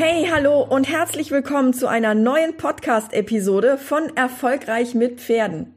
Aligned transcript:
Hey, 0.00 0.28
hallo 0.32 0.62
und 0.62 0.88
herzlich 0.88 1.32
willkommen 1.32 1.74
zu 1.74 1.88
einer 1.88 2.14
neuen 2.14 2.56
Podcast-Episode 2.56 3.78
von 3.78 4.16
Erfolgreich 4.16 4.94
mit 4.94 5.20
Pferden. 5.20 5.74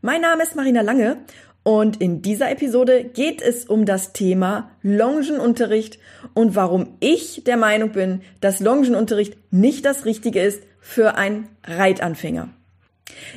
Mein 0.00 0.20
Name 0.20 0.42
ist 0.42 0.56
Marina 0.56 0.80
Lange 0.80 1.18
und 1.62 2.00
in 2.00 2.22
dieser 2.22 2.50
Episode 2.50 3.04
geht 3.04 3.40
es 3.40 3.66
um 3.66 3.84
das 3.84 4.12
Thema 4.14 4.72
Longenunterricht 4.82 6.00
und 6.34 6.56
warum 6.56 6.96
ich 6.98 7.44
der 7.44 7.56
Meinung 7.56 7.90
bin, 7.90 8.22
dass 8.40 8.58
Longenunterricht 8.58 9.36
nicht 9.52 9.84
das 9.84 10.04
Richtige 10.04 10.42
ist 10.42 10.64
für 10.80 11.14
einen 11.14 11.48
Reitanfänger. 11.62 12.48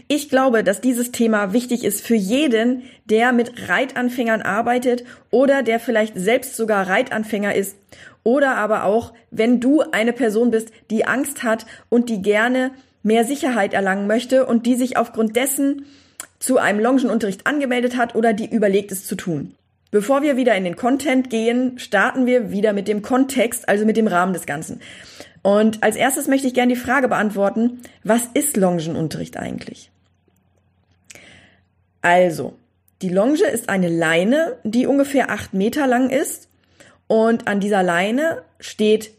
Ich 0.07 0.29
glaube, 0.29 0.63
dass 0.63 0.81
dieses 0.81 1.11
Thema 1.11 1.53
wichtig 1.53 1.83
ist 1.83 2.05
für 2.05 2.15
jeden, 2.15 2.83
der 3.05 3.31
mit 3.31 3.69
Reitanfängern 3.69 4.41
arbeitet 4.41 5.03
oder 5.29 5.61
der 5.63 5.79
vielleicht 5.79 6.15
selbst 6.15 6.55
sogar 6.55 6.87
Reitanfänger 6.87 7.53
ist 7.53 7.75
oder 8.23 8.55
aber 8.55 8.85
auch, 8.85 9.13
wenn 9.31 9.59
du 9.59 9.81
eine 9.91 10.13
Person 10.13 10.51
bist, 10.51 10.71
die 10.89 11.05
Angst 11.05 11.43
hat 11.43 11.65
und 11.89 12.09
die 12.09 12.21
gerne 12.21 12.71
mehr 13.03 13.25
Sicherheit 13.25 13.73
erlangen 13.73 14.07
möchte 14.07 14.45
und 14.45 14.65
die 14.65 14.75
sich 14.75 14.97
aufgrund 14.97 15.35
dessen 15.35 15.85
zu 16.39 16.57
einem 16.57 16.79
Longenunterricht 16.79 17.47
angemeldet 17.47 17.97
hat 17.97 18.15
oder 18.15 18.33
die 18.33 18.49
überlegt 18.49 18.91
es 18.91 19.05
zu 19.05 19.15
tun. 19.15 19.55
Bevor 19.91 20.21
wir 20.21 20.37
wieder 20.37 20.55
in 20.55 20.63
den 20.63 20.75
Content 20.75 21.29
gehen, 21.29 21.77
starten 21.77 22.25
wir 22.25 22.51
wieder 22.51 22.73
mit 22.73 22.87
dem 22.87 23.01
Kontext, 23.01 23.67
also 23.67 23.85
mit 23.85 23.97
dem 23.97 24.07
Rahmen 24.07 24.33
des 24.33 24.45
Ganzen. 24.45 24.79
Und 25.43 25.83
als 25.83 25.95
erstes 25.95 26.27
möchte 26.27 26.47
ich 26.47 26.53
gerne 26.53 26.73
die 26.73 26.79
Frage 26.79 27.07
beantworten, 27.07 27.81
was 28.03 28.27
ist 28.33 28.55
Longenunterricht 28.55 29.37
eigentlich? 29.37 29.91
Also, 32.01 32.53
die 33.01 33.09
Longe 33.09 33.45
ist 33.45 33.69
eine 33.69 33.89
Leine, 33.89 34.57
die 34.63 34.87
ungefähr 34.87 35.29
acht 35.29 35.53
Meter 35.53 35.87
lang 35.87 36.09
ist 36.09 36.47
und 37.11 37.45
an 37.49 37.59
dieser 37.59 37.83
Leine 37.83 38.41
steht 38.61 39.11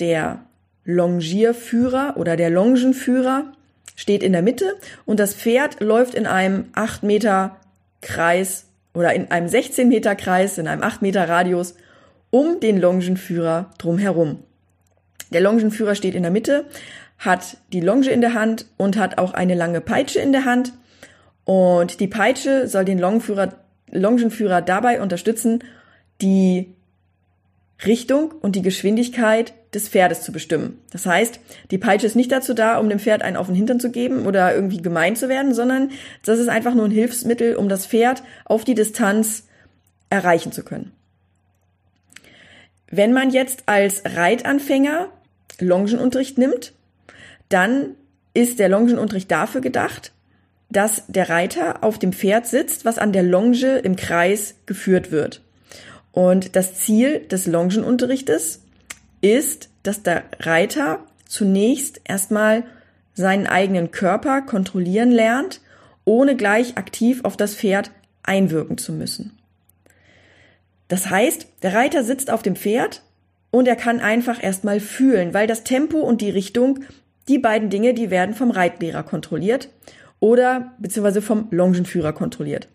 der 0.00 0.40
Longierführer 0.84 2.18
oder 2.18 2.36
der 2.36 2.50
Longenführer 2.50 3.54
steht 3.96 4.22
in 4.22 4.32
der 4.34 4.42
Mitte 4.42 4.76
und 5.06 5.18
das 5.18 5.32
Pferd 5.32 5.80
läuft 5.80 6.14
in 6.14 6.26
einem 6.26 6.66
acht 6.74 7.02
Meter 7.02 7.56
Kreis 8.02 8.66
oder 8.92 9.14
in 9.14 9.30
einem 9.30 9.48
16 9.48 9.88
Meter 9.88 10.14
Kreis, 10.14 10.58
in 10.58 10.68
einem 10.68 10.82
acht 10.82 11.00
Meter 11.00 11.26
Radius 11.26 11.74
um 12.28 12.60
den 12.60 12.78
Longenführer 12.78 13.70
drumherum. 13.78 14.40
Der 15.32 15.40
Longenführer 15.40 15.94
steht 15.94 16.14
in 16.14 16.24
der 16.24 16.32
Mitte, 16.32 16.66
hat 17.16 17.56
die 17.72 17.80
Longe 17.80 18.10
in 18.10 18.20
der 18.20 18.34
Hand 18.34 18.66
und 18.76 18.98
hat 18.98 19.16
auch 19.16 19.32
eine 19.32 19.54
lange 19.54 19.80
Peitsche 19.80 20.20
in 20.20 20.32
der 20.32 20.44
Hand. 20.44 20.74
Und 21.46 22.00
die 22.00 22.08
Peitsche 22.08 22.68
soll 22.68 22.84
den 22.84 22.98
Longenführer 22.98 24.60
dabei 24.60 25.00
unterstützen, 25.00 25.64
die 26.20 26.74
Richtung 27.86 28.32
und 28.40 28.56
die 28.56 28.62
Geschwindigkeit 28.62 29.54
des 29.72 29.88
Pferdes 29.88 30.22
zu 30.22 30.32
bestimmen. 30.32 30.78
Das 30.90 31.06
heißt, 31.06 31.40
die 31.70 31.78
Peitsche 31.78 32.06
ist 32.06 32.16
nicht 32.16 32.32
dazu 32.32 32.54
da, 32.54 32.78
um 32.78 32.88
dem 32.88 32.98
Pferd 32.98 33.22
einen 33.22 33.36
auf 33.36 33.46
den 33.46 33.54
Hintern 33.54 33.80
zu 33.80 33.90
geben 33.90 34.26
oder 34.26 34.54
irgendwie 34.54 34.82
gemein 34.82 35.14
zu 35.14 35.28
werden, 35.28 35.54
sondern 35.54 35.90
das 36.24 36.38
ist 36.38 36.48
einfach 36.48 36.74
nur 36.74 36.86
ein 36.86 36.90
Hilfsmittel, 36.90 37.54
um 37.56 37.68
das 37.68 37.86
Pferd 37.86 38.22
auf 38.44 38.64
die 38.64 38.74
Distanz 38.74 39.46
erreichen 40.10 40.52
zu 40.52 40.64
können. 40.64 40.92
Wenn 42.90 43.12
man 43.12 43.30
jetzt 43.30 43.64
als 43.66 44.02
Reitanfänger 44.04 45.08
Longenunterricht 45.60 46.38
nimmt, 46.38 46.72
dann 47.48 47.94
ist 48.34 48.58
der 48.58 48.68
Longenunterricht 48.68 49.30
dafür 49.30 49.60
gedacht, 49.60 50.12
dass 50.70 51.04
der 51.06 51.28
Reiter 51.28 51.82
auf 51.82 51.98
dem 51.98 52.12
Pferd 52.12 52.46
sitzt, 52.46 52.84
was 52.84 52.98
an 52.98 53.12
der 53.12 53.22
Longe 53.22 53.78
im 53.78 53.96
Kreis 53.96 54.56
geführt 54.66 55.10
wird. 55.10 55.42
Und 56.18 56.56
das 56.56 56.74
Ziel 56.74 57.20
des 57.20 57.46
Longenunterrichtes 57.46 58.64
ist, 59.20 59.68
dass 59.84 60.02
der 60.02 60.24
Reiter 60.40 60.98
zunächst 61.26 62.00
erstmal 62.02 62.64
seinen 63.14 63.46
eigenen 63.46 63.92
Körper 63.92 64.42
kontrollieren 64.42 65.12
lernt, 65.12 65.60
ohne 66.04 66.34
gleich 66.34 66.76
aktiv 66.76 67.20
auf 67.22 67.36
das 67.36 67.54
Pferd 67.54 67.92
einwirken 68.24 68.78
zu 68.78 68.92
müssen. 68.92 69.38
Das 70.88 71.08
heißt, 71.08 71.46
der 71.62 71.74
Reiter 71.74 72.02
sitzt 72.02 72.32
auf 72.32 72.42
dem 72.42 72.56
Pferd 72.56 73.02
und 73.52 73.68
er 73.68 73.76
kann 73.76 74.00
einfach 74.00 74.42
erstmal 74.42 74.80
fühlen, 74.80 75.34
weil 75.34 75.46
das 75.46 75.62
Tempo 75.62 76.00
und 76.00 76.20
die 76.20 76.30
Richtung, 76.30 76.80
die 77.28 77.38
beiden 77.38 77.70
Dinge, 77.70 77.94
die 77.94 78.10
werden 78.10 78.34
vom 78.34 78.50
Reitlehrer 78.50 79.04
kontrolliert 79.04 79.68
oder 80.18 80.72
beziehungsweise 80.80 81.22
vom 81.22 81.46
Longenführer 81.52 82.12
kontrolliert. 82.12 82.66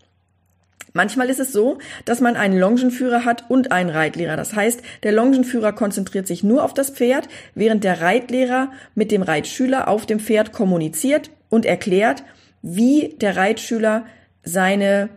Manchmal 0.93 1.29
ist 1.29 1.39
es 1.39 1.51
so, 1.51 1.79
dass 2.05 2.21
man 2.21 2.35
einen 2.35 2.57
Longenführer 2.57 3.25
hat 3.25 3.49
und 3.49 3.71
einen 3.71 3.89
Reitlehrer. 3.89 4.37
Das 4.37 4.53
heißt, 4.53 4.81
der 5.01 5.11
Longenführer 5.11 5.73
konzentriert 5.73 6.27
sich 6.27 6.43
nur 6.43 6.63
auf 6.63 6.73
das 6.75 6.91
Pferd, 6.91 7.27
während 7.55 7.83
der 7.83 7.99
Reitlehrer 7.99 8.71
mit 8.93 9.11
dem 9.11 9.23
Reitschüler 9.23 9.87
auf 9.87 10.05
dem 10.05 10.19
Pferd 10.19 10.53
kommuniziert 10.53 11.31
und 11.49 11.65
erklärt, 11.65 12.23
wie 12.61 13.15
der 13.19 13.35
Reitschüler 13.35 14.05
seine 14.43 15.09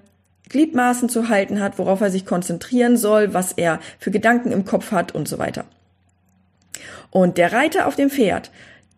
Gliedmaßen 0.48 1.08
zu 1.08 1.28
halten 1.28 1.60
hat, 1.60 1.78
worauf 1.78 2.00
er 2.00 2.10
sich 2.10 2.24
konzentrieren 2.24 2.96
soll, 2.96 3.34
was 3.34 3.52
er 3.52 3.80
für 3.98 4.10
Gedanken 4.10 4.52
im 4.52 4.64
Kopf 4.64 4.92
hat 4.92 5.14
und 5.14 5.28
so 5.28 5.38
weiter. 5.38 5.64
Und 7.10 7.36
der 7.36 7.52
Reiter 7.52 7.86
auf 7.86 7.96
dem 7.96 8.10
Pferd, 8.10 8.50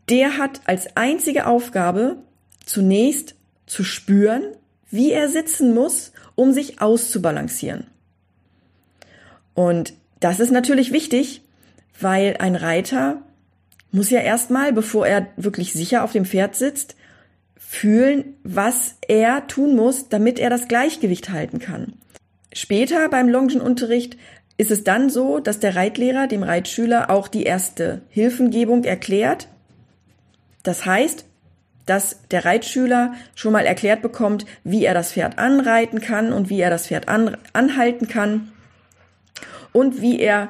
der 0.09 0.39
hat 0.39 0.61
als 0.65 0.97
einzige 0.97 1.47
Aufgabe 1.47 2.17
zunächst 2.65 3.35
zu 3.67 3.83
spüren, 3.83 4.43
wie 4.91 5.13
er 5.13 5.29
sitzen 5.29 5.75
muss, 5.75 6.13
um 6.39 6.53
sich 6.53 6.81
auszubalancieren. 6.81 7.89
Und 9.55 9.93
das 10.21 10.39
ist 10.39 10.53
natürlich 10.53 10.93
wichtig, 10.93 11.43
weil 12.01 12.37
ein 12.39 12.55
Reiter 12.55 13.23
muss 13.91 14.11
ja 14.11 14.21
erstmal, 14.21 14.73
bevor 14.73 15.05
er 15.07 15.27
wirklich 15.37 15.73
sicher 15.73 16.05
auf 16.05 16.13
dem 16.13 16.25
Pferd 16.25 16.55
sitzt, 16.55 16.95
fühlen, 17.57 18.37
was 18.45 18.97
er 19.09 19.49
tun 19.49 19.75
muss, 19.75 20.09
damit 20.09 20.39
er 20.39 20.49
das 20.49 20.69
Gleichgewicht 20.69 21.31
halten 21.31 21.59
kann. 21.59 21.95
Später 22.53 23.09
beim 23.09 23.29
Longenunterricht 23.29 24.17
ist 24.57 24.71
es 24.71 24.85
dann 24.85 25.11
so, 25.11 25.41
dass 25.41 25.59
der 25.59 25.75
Reitlehrer 25.75 26.29
dem 26.29 26.45
Reitschüler 26.45 27.11
auch 27.11 27.27
die 27.27 27.43
erste 27.43 28.03
Hilfengebung 28.11 28.85
erklärt. 28.85 29.49
Das 30.63 30.87
heißt, 30.87 31.25
dass 31.89 32.19
der 32.31 32.45
Reitschüler 32.45 33.15
schon 33.35 33.53
mal 33.53 33.65
erklärt 33.65 34.03
bekommt, 34.03 34.47
wie 34.65 34.85
er 34.85 34.95
das 34.95 35.13
Pferd 35.13 35.39
anreiten 35.39 36.01
kann 36.01 36.33
und 36.33 36.51
wie 36.51 36.61
er 36.61 36.71
das 36.71 36.87
Pferd 36.87 37.09
an, 37.09 37.37
anhalten 37.53 38.09
kann 38.09 38.53
und 39.73 40.01
wie 40.01 40.21
er 40.21 40.49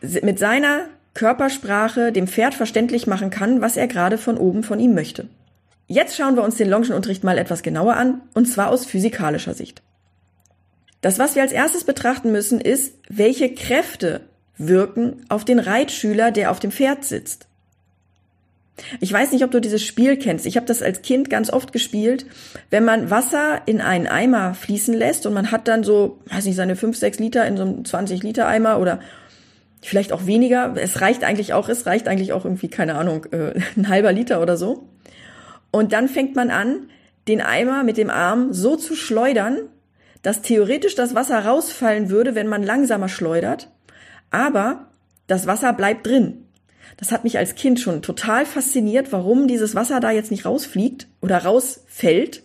mit 0.00 0.38
seiner 0.38 0.86
Körpersprache 1.14 2.12
dem 2.12 2.26
Pferd 2.26 2.54
verständlich 2.54 3.06
machen 3.06 3.30
kann, 3.30 3.60
was 3.60 3.76
er 3.76 3.86
gerade 3.86 4.18
von 4.18 4.38
oben 4.38 4.62
von 4.62 4.80
ihm 4.80 4.94
möchte. 4.94 5.28
Jetzt 5.86 6.16
schauen 6.16 6.36
wir 6.36 6.42
uns 6.42 6.56
den 6.56 6.70
Longenunterricht 6.70 7.24
mal 7.24 7.38
etwas 7.38 7.62
genauer 7.62 7.96
an, 7.96 8.22
und 8.34 8.46
zwar 8.46 8.70
aus 8.70 8.86
physikalischer 8.86 9.52
Sicht. 9.52 9.82
Das, 11.02 11.18
was 11.18 11.34
wir 11.34 11.42
als 11.42 11.52
erstes 11.52 11.84
betrachten 11.84 12.32
müssen, 12.32 12.60
ist, 12.60 12.94
welche 13.08 13.52
Kräfte 13.52 14.22
wirken 14.56 15.24
auf 15.28 15.44
den 15.44 15.58
Reitschüler, 15.58 16.30
der 16.30 16.50
auf 16.50 16.60
dem 16.60 16.70
Pferd 16.70 17.04
sitzt. 17.04 17.48
Ich 19.00 19.12
weiß 19.12 19.32
nicht, 19.32 19.44
ob 19.44 19.50
du 19.50 19.60
dieses 19.60 19.82
Spiel 19.82 20.16
kennst. 20.16 20.46
Ich 20.46 20.56
habe 20.56 20.66
das 20.66 20.82
als 20.82 21.02
Kind 21.02 21.28
ganz 21.28 21.50
oft 21.50 21.72
gespielt, 21.72 22.26
wenn 22.70 22.84
man 22.84 23.10
Wasser 23.10 23.60
in 23.66 23.80
einen 23.80 24.06
Eimer 24.06 24.54
fließen 24.54 24.94
lässt 24.94 25.26
und 25.26 25.34
man 25.34 25.50
hat 25.50 25.68
dann 25.68 25.84
so, 25.84 26.18
weiß 26.26 26.46
nicht, 26.46 26.56
seine 26.56 26.74
5, 26.74 26.96
6 26.96 27.18
Liter 27.18 27.46
in 27.46 27.56
so 27.56 27.62
einem 27.64 27.84
20 27.84 28.22
Liter 28.22 28.46
Eimer 28.46 28.80
oder 28.80 29.00
vielleicht 29.82 30.12
auch 30.12 30.26
weniger. 30.26 30.74
Es 30.76 31.00
reicht 31.00 31.22
eigentlich 31.22 31.52
auch, 31.52 31.68
es 31.68 31.86
reicht 31.86 32.08
eigentlich 32.08 32.32
auch 32.32 32.44
irgendwie, 32.44 32.68
keine 32.68 32.94
Ahnung, 32.94 33.26
äh, 33.32 33.52
ein 33.76 33.88
halber 33.88 34.12
Liter 34.12 34.40
oder 34.40 34.56
so. 34.56 34.88
Und 35.70 35.92
dann 35.92 36.08
fängt 36.08 36.34
man 36.34 36.50
an, 36.50 36.88
den 37.28 37.40
Eimer 37.40 37.84
mit 37.84 37.98
dem 37.98 38.10
Arm 38.10 38.52
so 38.52 38.76
zu 38.76 38.94
schleudern, 38.94 39.58
dass 40.22 40.42
theoretisch 40.42 40.94
das 40.94 41.14
Wasser 41.14 41.44
rausfallen 41.44 42.10
würde, 42.10 42.34
wenn 42.34 42.48
man 42.48 42.62
langsamer 42.62 43.08
schleudert. 43.08 43.68
Aber 44.30 44.86
das 45.26 45.46
Wasser 45.46 45.72
bleibt 45.72 46.06
drin. 46.06 46.46
Das 46.96 47.12
hat 47.12 47.24
mich 47.24 47.38
als 47.38 47.54
Kind 47.54 47.80
schon 47.80 48.02
total 48.02 48.46
fasziniert, 48.46 49.12
warum 49.12 49.48
dieses 49.48 49.74
Wasser 49.74 50.00
da 50.00 50.10
jetzt 50.10 50.30
nicht 50.30 50.44
rausfliegt 50.44 51.08
oder 51.20 51.38
rausfällt. 51.38 52.42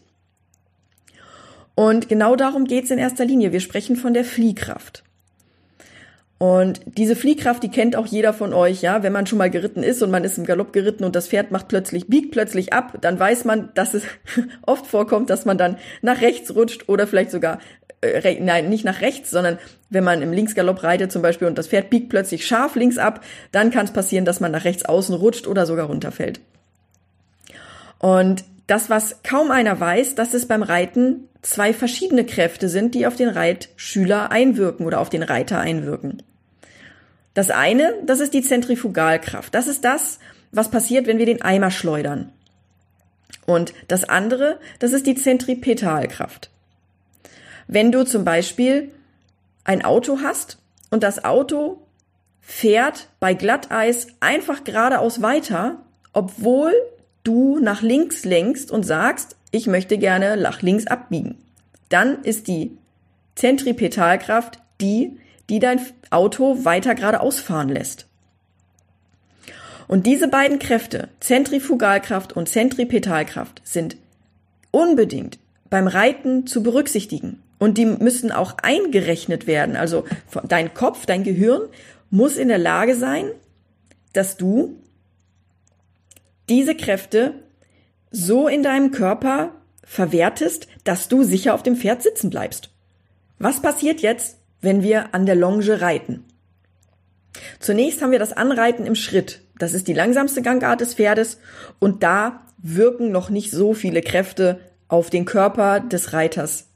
Und 1.75 2.09
genau 2.09 2.35
darum 2.35 2.65
geht's 2.65 2.89
in 2.89 2.97
erster 2.97 3.25
Linie. 3.25 3.51
Wir 3.51 3.59
sprechen 3.59 3.95
von 3.95 4.13
der 4.13 4.25
Fliehkraft. 4.25 5.03
Und 6.39 6.81
diese 6.85 7.15
Fliehkraft, 7.15 7.63
die 7.63 7.69
kennt 7.69 7.95
auch 7.95 8.05
jeder 8.05 8.31
von 8.31 8.53
euch, 8.53 8.81
ja. 8.81 9.01
Wenn 9.01 9.13
man 9.13 9.25
schon 9.25 9.39
mal 9.39 9.49
geritten 9.49 9.81
ist 9.81 10.03
und 10.03 10.11
man 10.11 10.23
ist 10.23 10.37
im 10.37 10.45
Galopp 10.45 10.71
geritten 10.71 11.03
und 11.03 11.15
das 11.15 11.27
Pferd 11.27 11.51
macht 11.51 11.67
plötzlich, 11.67 12.07
biegt 12.07 12.31
plötzlich 12.31 12.73
ab, 12.73 12.97
dann 13.01 13.19
weiß 13.19 13.45
man, 13.45 13.69
dass 13.73 13.95
es 13.95 14.03
oft 14.61 14.85
vorkommt, 14.85 15.31
dass 15.31 15.45
man 15.45 15.57
dann 15.57 15.77
nach 16.01 16.21
rechts 16.21 16.53
rutscht 16.53 16.89
oder 16.89 17.07
vielleicht 17.07 17.31
sogar, 17.31 17.59
äh, 18.01 18.39
nein, 18.39 18.69
nicht 18.69 18.85
nach 18.85 19.01
rechts, 19.01 19.31
sondern 19.31 19.57
wenn 19.89 20.03
man 20.03 20.21
im 20.21 20.33
Linksgalopp 20.33 20.83
reitet 20.83 21.11
zum 21.11 21.21
Beispiel 21.21 21.47
und 21.47 21.57
das 21.57 21.67
Pferd 21.67 21.89
biegt 21.89 22.09
plötzlich 22.09 22.45
scharf 22.45 22.75
links 22.75 22.97
ab, 22.97 23.23
dann 23.51 23.71
kann 23.71 23.85
es 23.85 23.91
passieren, 23.91 24.25
dass 24.25 24.39
man 24.39 24.51
nach 24.51 24.65
rechts 24.65 24.85
außen 24.85 25.15
rutscht 25.15 25.47
oder 25.47 25.65
sogar 25.65 25.87
runterfällt. 25.87 26.39
Und 27.99 28.43
das, 28.67 28.89
was 28.89 29.23
kaum 29.23 29.49
einer 29.49 29.79
weiß, 29.79 30.15
dass 30.15 30.33
es 30.33 30.47
beim 30.47 30.61
Reiten 30.61 31.27
zwei 31.41 31.73
verschiedene 31.73 32.25
Kräfte 32.25 32.69
sind, 32.69 32.93
die 32.93 33.07
auf 33.07 33.15
den 33.15 33.29
Reitschüler 33.29 34.31
einwirken 34.31 34.85
oder 34.85 34.99
auf 34.99 35.09
den 35.09 35.23
Reiter 35.23 35.59
einwirken. 35.59 36.21
Das 37.33 37.49
eine, 37.49 37.93
das 38.05 38.19
ist 38.19 38.33
die 38.33 38.41
Zentrifugalkraft. 38.41 39.53
Das 39.53 39.67
ist 39.67 39.85
das, 39.85 40.19
was 40.51 40.69
passiert, 40.69 41.07
wenn 41.07 41.19
wir 41.19 41.25
den 41.25 41.41
Eimer 41.41 41.71
schleudern. 41.71 42.31
Und 43.45 43.73
das 43.87 44.09
andere, 44.09 44.59
das 44.79 44.91
ist 44.91 45.07
die 45.07 45.15
Zentripetalkraft. 45.15 46.49
Wenn 47.67 47.91
du 47.91 48.05
zum 48.05 48.23
Beispiel 48.23 48.91
ein 49.63 49.83
Auto 49.83 50.19
hast 50.21 50.57
und 50.89 51.03
das 51.03 51.25
Auto 51.25 51.81
fährt 52.41 53.09
bei 53.19 53.33
Glatteis 53.33 54.07
einfach 54.21 54.63
geradeaus 54.63 55.21
weiter, 55.21 55.79
obwohl 56.13 56.73
du 57.23 57.59
nach 57.59 57.81
links 57.81 58.23
lenkst 58.23 58.71
und 58.71 58.83
sagst, 58.83 59.35
ich 59.51 59.67
möchte 59.67 59.97
gerne 59.97 60.37
nach 60.37 60.61
links 60.61 60.87
abbiegen. 60.87 61.37
Dann 61.89 62.23
ist 62.23 62.47
die 62.47 62.77
Zentripetalkraft 63.35 64.59
die, 64.79 65.19
die 65.49 65.59
dein 65.59 65.81
Auto 66.09 66.63
weiter 66.63 66.95
geradeaus 66.95 67.39
fahren 67.39 67.69
lässt. 67.69 68.07
Und 69.87 70.05
diese 70.05 70.27
beiden 70.27 70.59
Kräfte, 70.59 71.09
Zentrifugalkraft 71.19 72.33
und 72.33 72.49
Zentripetalkraft, 72.49 73.61
sind 73.63 73.97
unbedingt 74.71 75.39
beim 75.69 75.87
Reiten 75.87 76.45
zu 76.45 76.61
berücksichtigen. 76.61 77.41
Und 77.59 77.77
die 77.77 77.85
müssen 77.85 78.31
auch 78.31 78.55
eingerechnet 78.61 79.47
werden. 79.47 79.75
Also 79.75 80.05
dein 80.47 80.73
Kopf, 80.73 81.05
dein 81.05 81.23
Gehirn 81.23 81.63
muss 82.09 82.37
in 82.37 82.47
der 82.47 82.59
Lage 82.59 82.95
sein, 82.95 83.31
dass 84.13 84.37
du 84.37 84.81
diese 86.49 86.75
Kräfte 86.75 87.33
so 88.11 88.47
in 88.47 88.63
deinem 88.63 88.91
Körper 88.91 89.53
verwertest, 89.83 90.67
dass 90.83 91.07
du 91.07 91.23
sicher 91.23 91.53
auf 91.53 91.63
dem 91.63 91.75
Pferd 91.75 92.03
sitzen 92.03 92.29
bleibst. 92.29 92.69
Was 93.39 93.61
passiert 93.61 94.01
jetzt, 94.01 94.37
wenn 94.61 94.83
wir 94.83 95.13
an 95.13 95.25
der 95.25 95.35
Longe 95.35 95.81
reiten? 95.81 96.25
Zunächst 97.59 98.01
haben 98.01 98.11
wir 98.11 98.19
das 98.19 98.33
Anreiten 98.33 98.85
im 98.85 98.95
Schritt. 98.95 99.41
Das 99.59 99.73
ist 99.73 99.87
die 99.87 99.93
langsamste 99.93 100.41
Gangart 100.41 100.81
des 100.81 100.95
Pferdes 100.95 101.39
und 101.79 102.03
da 102.03 102.45
wirken 102.57 103.11
noch 103.11 103.29
nicht 103.29 103.51
so 103.51 103.73
viele 103.73 104.01
Kräfte 104.01 104.59
auf 104.87 105.09
den 105.09 105.25
Körper 105.25 105.79
des 105.79 106.13
Reiters 106.13 106.67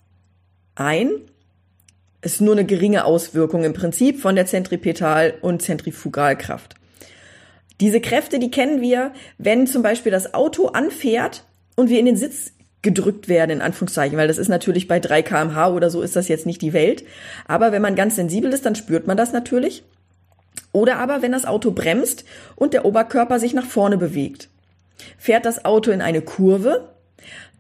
ein. 0.76 1.10
Ist 2.22 2.42
nur 2.42 2.54
eine 2.54 2.66
geringe 2.66 3.06
Auswirkung 3.06 3.64
im 3.64 3.74
Prinzip 3.74 4.20
von 4.20 4.36
der 4.36 4.46
Zentripetal- 4.46 5.34
und 5.42 5.62
Zentrifugalkraft. 5.62 6.76
Diese 7.80 8.00
Kräfte, 8.00 8.38
die 8.38 8.52
kennen 8.52 8.80
wir, 8.80 9.12
wenn 9.40 9.66
zum 9.66 9.82
Beispiel 9.82 10.12
das 10.12 10.36
Auto 10.36 10.68
anfährt 10.68 11.46
und 11.76 11.90
wir 11.90 12.00
in 12.00 12.06
den 12.06 12.16
Sitz 12.18 12.52
gedrückt 12.84 13.28
werden, 13.28 13.52
in 13.52 13.62
Anführungszeichen, 13.62 14.18
weil 14.18 14.28
das 14.28 14.38
ist 14.38 14.50
natürlich 14.50 14.88
bei 14.88 15.00
3 15.00 15.22
kmh 15.24 15.70
oder 15.70 15.90
so 15.90 16.02
ist 16.02 16.16
das 16.16 16.28
jetzt 16.28 16.46
nicht 16.46 16.62
die 16.62 16.74
Welt. 16.74 17.04
Aber 17.48 17.72
wenn 17.72 17.82
man 17.82 17.96
ganz 17.96 18.16
sensibel 18.16 18.54
ist, 18.54 18.66
dann 18.66 18.76
spürt 18.76 19.08
man 19.08 19.18
das 19.18 19.34
natürlich. 19.34 19.84
Oder 20.72 20.98
aber, 20.98 21.22
wenn 21.22 21.32
das 21.32 21.46
Auto 21.46 21.72
bremst 21.72 22.24
und 22.56 22.74
der 22.74 22.86
Oberkörper 22.86 23.40
sich 23.40 23.54
nach 23.54 23.66
vorne 23.66 23.98
bewegt. 23.98 24.50
Fährt 25.18 25.46
das 25.46 25.66
Auto 25.66 25.92
in 25.92 26.02
eine 26.02 26.22
Kurve, 26.22 26.90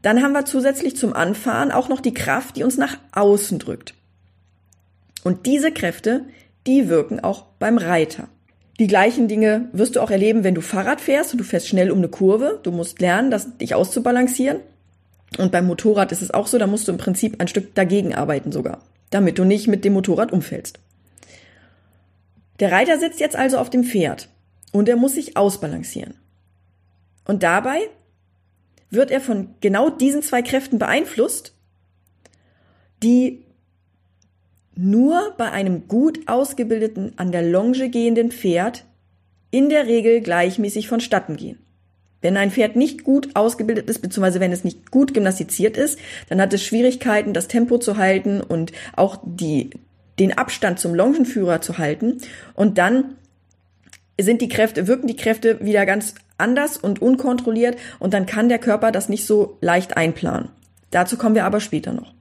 dann 0.01 0.23
haben 0.23 0.33
wir 0.33 0.45
zusätzlich 0.45 0.95
zum 0.97 1.13
Anfahren 1.13 1.71
auch 1.71 1.89
noch 1.89 2.01
die 2.01 2.13
Kraft, 2.13 2.55
die 2.55 2.63
uns 2.63 2.77
nach 2.77 2.97
außen 3.11 3.59
drückt. 3.59 3.93
Und 5.23 5.45
diese 5.45 5.71
Kräfte, 5.71 6.25
die 6.67 6.89
wirken 6.89 7.19
auch 7.19 7.45
beim 7.59 7.77
Reiter. 7.77 8.27
Die 8.79 8.87
gleichen 8.87 9.27
Dinge 9.27 9.69
wirst 9.73 9.95
du 9.95 10.01
auch 10.01 10.09
erleben, 10.09 10.43
wenn 10.43 10.55
du 10.55 10.61
Fahrrad 10.61 11.01
fährst 11.01 11.33
und 11.33 11.37
du 11.37 11.43
fährst 11.43 11.67
schnell 11.67 11.91
um 11.91 11.99
eine 11.99 12.09
Kurve. 12.09 12.59
Du 12.63 12.71
musst 12.71 12.99
lernen, 12.99 13.29
das, 13.29 13.57
dich 13.57 13.75
auszubalancieren. 13.75 14.57
Und 15.37 15.51
beim 15.51 15.67
Motorrad 15.67 16.11
ist 16.11 16.21
es 16.21 16.31
auch 16.31 16.47
so, 16.47 16.57
da 16.57 16.67
musst 16.67 16.87
du 16.87 16.91
im 16.91 16.97
Prinzip 16.97 17.39
ein 17.39 17.47
Stück 17.47 17.75
dagegen 17.75 18.15
arbeiten 18.15 18.51
sogar, 18.51 18.81
damit 19.11 19.37
du 19.37 19.43
nicht 19.43 19.67
mit 19.67 19.85
dem 19.85 19.93
Motorrad 19.93 20.31
umfällst. 20.31 20.79
Der 22.59 22.71
Reiter 22.71 22.99
sitzt 22.99 23.19
jetzt 23.19 23.35
also 23.35 23.57
auf 23.57 23.69
dem 23.69 23.83
Pferd 23.83 24.29
und 24.71 24.89
er 24.89 24.95
muss 24.95 25.13
sich 25.13 25.37
ausbalancieren. 25.37 26.15
Und 27.25 27.43
dabei 27.43 27.81
wird 28.91 29.09
er 29.09 29.21
von 29.21 29.55
genau 29.61 29.89
diesen 29.89 30.21
zwei 30.21 30.41
Kräften 30.41 30.77
beeinflusst, 30.77 31.55
die 33.01 33.45
nur 34.75 35.33
bei 35.37 35.51
einem 35.51 35.87
gut 35.87 36.27
ausgebildeten, 36.27 37.13
an 37.15 37.31
der 37.31 37.41
Longe 37.41 37.89
gehenden 37.89 38.31
Pferd 38.31 38.85
in 39.49 39.69
der 39.69 39.87
Regel 39.87 40.21
gleichmäßig 40.21 40.87
vonstatten 40.87 41.35
gehen. 41.35 41.59
Wenn 42.21 42.37
ein 42.37 42.51
Pferd 42.51 42.75
nicht 42.75 43.03
gut 43.03 43.35
ausgebildet 43.35 43.89
ist, 43.89 43.99
beziehungsweise 43.99 44.39
wenn 44.39 44.51
es 44.51 44.63
nicht 44.63 44.91
gut 44.91 45.13
gymnastiziert 45.13 45.75
ist, 45.75 45.97
dann 46.29 46.39
hat 46.39 46.53
es 46.53 46.63
Schwierigkeiten, 46.63 47.33
das 47.33 47.47
Tempo 47.47 47.79
zu 47.79 47.97
halten 47.97 48.41
und 48.41 48.71
auch 48.95 49.19
die, 49.23 49.71
den 50.19 50.37
Abstand 50.37 50.79
zum 50.79 50.93
Longenführer 50.93 51.61
zu 51.61 51.79
halten. 51.79 52.19
Und 52.53 52.77
dann 52.77 53.15
sind 54.19 54.41
die 54.41 54.49
Kräfte, 54.49 54.87
wirken 54.87 55.07
die 55.07 55.15
Kräfte 55.15 55.65
wieder 55.65 55.85
ganz 55.87 56.13
anders 56.41 56.77
und 56.77 57.01
unkontrolliert 57.01 57.77
und 57.99 58.13
dann 58.13 58.25
kann 58.25 58.49
der 58.49 58.59
Körper 58.59 58.91
das 58.91 59.07
nicht 59.07 59.25
so 59.25 59.57
leicht 59.61 59.95
einplanen. 59.95 60.49
Dazu 60.89 61.17
kommen 61.17 61.35
wir 61.35 61.45
aber 61.45 61.61
später 61.61 61.93
noch. 61.93 62.13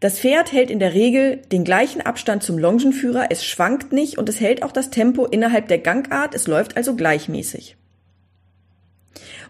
Das 0.00 0.18
Pferd 0.18 0.52
hält 0.52 0.70
in 0.70 0.80
der 0.80 0.92
Regel 0.92 1.38
den 1.50 1.64
gleichen 1.64 2.02
Abstand 2.02 2.42
zum 2.42 2.58
Longenführer, 2.58 3.28
es 3.30 3.44
schwankt 3.44 3.92
nicht 3.92 4.18
und 4.18 4.28
es 4.28 4.40
hält 4.40 4.62
auch 4.62 4.72
das 4.72 4.90
Tempo 4.90 5.24
innerhalb 5.24 5.68
der 5.68 5.78
Gangart, 5.78 6.34
es 6.34 6.46
läuft 6.46 6.76
also 6.76 6.94
gleichmäßig. 6.94 7.76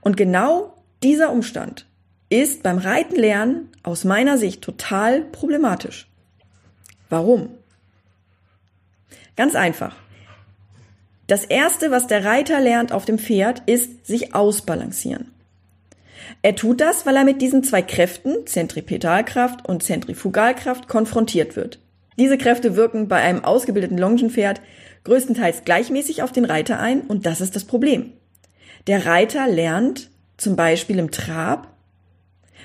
Und 0.00 0.16
genau 0.16 0.74
dieser 1.02 1.32
Umstand 1.32 1.86
ist 2.28 2.62
beim 2.62 2.78
Reitenlernen 2.78 3.68
aus 3.82 4.04
meiner 4.04 4.38
Sicht 4.38 4.62
total 4.62 5.22
problematisch. 5.22 6.08
Warum? 7.08 7.48
Ganz 9.36 9.54
einfach. 9.56 9.96
Das 11.26 11.44
erste, 11.44 11.90
was 11.90 12.06
der 12.06 12.24
Reiter 12.24 12.60
lernt 12.60 12.92
auf 12.92 13.04
dem 13.04 13.18
Pferd, 13.18 13.62
ist 13.66 14.06
sich 14.06 14.34
ausbalancieren. 14.34 15.30
Er 16.42 16.54
tut 16.54 16.80
das, 16.80 17.06
weil 17.06 17.16
er 17.16 17.24
mit 17.24 17.40
diesen 17.40 17.64
zwei 17.64 17.80
Kräften, 17.80 18.46
Zentripetalkraft 18.46 19.66
und 19.66 19.82
Zentrifugalkraft, 19.82 20.88
konfrontiert 20.88 21.56
wird. 21.56 21.78
Diese 22.18 22.38
Kräfte 22.38 22.76
wirken 22.76 23.08
bei 23.08 23.16
einem 23.16 23.44
ausgebildeten 23.44 23.98
Longenpferd 23.98 24.60
größtenteils 25.04 25.64
gleichmäßig 25.64 26.22
auf 26.22 26.32
den 26.32 26.44
Reiter 26.44 26.78
ein 26.78 27.02
und 27.02 27.26
das 27.26 27.40
ist 27.40 27.56
das 27.56 27.64
Problem. 27.64 28.12
Der 28.86 29.06
Reiter 29.06 29.46
lernt, 29.48 30.10
zum 30.36 30.56
Beispiel 30.56 30.98
im 30.98 31.10
Trab, 31.10 31.74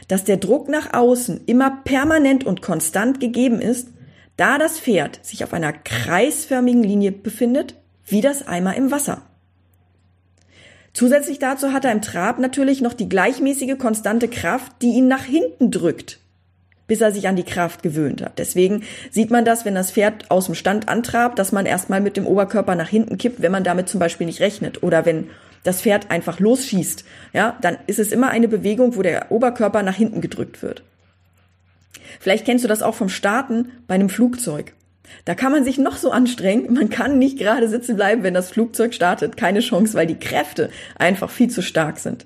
dass 0.08 0.24
der 0.24 0.38
Druck 0.38 0.70
nach 0.70 0.94
außen 0.94 1.42
immer 1.46 1.82
permanent 1.84 2.46
und 2.46 2.62
konstant 2.62 3.20
gegeben 3.20 3.62
ist, 3.62 3.90
da 4.38 4.58
das 4.58 4.80
Pferd 4.80 5.24
sich 5.24 5.44
auf 5.44 5.54
einer 5.54 5.74
kreisförmigen 5.74 6.84
Linie 6.84 7.12
befindet, 7.12 7.76
wie 8.10 8.22
das 8.22 8.48
Eimer 8.48 8.76
im 8.76 8.92
Wasser. 8.92 9.22
Zusätzlich 10.94 11.40
dazu 11.40 11.72
hat 11.72 11.86
er 11.86 11.92
im 11.92 12.02
Trab 12.02 12.40
natürlich 12.40 12.82
noch 12.82 12.94
die 12.94 13.10
gleichmäßige 13.10 13.78
konstante 13.78 14.28
Kraft, 14.28 14.72
die 14.82 14.96
ihn 14.96 15.08
nach 15.08 15.24
hinten 15.24 15.72
drückt, 15.72 16.20
bis 16.88 17.02
er 17.02 17.12
sich 17.12 17.28
an 17.28 17.36
die 17.36 17.44
Kraft 17.44 17.84
gewöhnt 17.84 18.22
hat. 18.22 18.40
Deswegen 18.40 18.84
sieht 19.12 19.30
man 19.30 19.46
das, 19.46 19.66
wenn 19.66 19.76
das 19.76 19.92
Pferd 19.92 20.30
aus 20.32 20.48
dem 20.48 20.56
Stand 20.56 20.90
antrabt, 20.90 21.38
dass 21.38 21.52
man 21.52 21.66
erstmal 21.66 22.02
mit 22.02 22.18
dem 22.18 22.26
Oberkörper 22.26 22.76
nach 22.76 22.90
hinten 22.90 23.18
kippt, 23.18 23.42
wenn 23.42 23.52
man 23.52 23.64
damit 23.64 23.88
zum 23.88 24.00
Beispiel 24.00 24.26
nicht 24.26 24.42
rechnet 24.42 24.82
oder 24.84 25.06
wenn 25.06 25.30
das 25.64 25.82
Pferd 25.82 26.10
einfach 26.10 26.40
losschießt, 26.40 27.04
ja, 27.34 27.58
dann 27.62 27.78
ist 27.86 28.00
es 28.00 28.12
immer 28.12 28.30
eine 28.30 28.48
Bewegung, 28.48 28.96
wo 28.96 29.02
der 29.02 29.32
Oberkörper 29.32 29.84
nach 29.84 29.96
hinten 29.96 30.22
gedrückt 30.22 30.64
wird. 30.64 30.84
Vielleicht 32.20 32.46
kennst 32.46 32.64
du 32.64 32.68
das 32.68 32.82
auch 32.82 32.96
vom 32.96 33.10
Starten 33.10 33.72
bei 33.88 33.96
einem 33.96 34.10
Flugzeug. 34.10 34.74
Da 35.26 35.36
kann 35.36 35.52
man 35.52 35.64
sich 35.64 35.78
noch 35.78 35.98
so 35.98 36.12
anstrengen, 36.12 36.74
man 36.74 36.90
kann 36.90 37.20
nicht 37.20 37.38
gerade 37.38 37.68
sitzen 37.68 37.96
bleiben, 37.96 38.24
wenn 38.24 38.34
das 38.34 38.50
Flugzeug 38.50 38.94
startet. 38.94 39.38
Keine 39.38 39.60
Chance, 39.60 39.94
weil 39.94 40.08
die 40.08 40.20
Kräfte 40.20 40.70
einfach 40.98 41.30
viel 41.30 41.50
zu 41.50 41.62
stark 41.62 42.00
sind. 42.00 42.26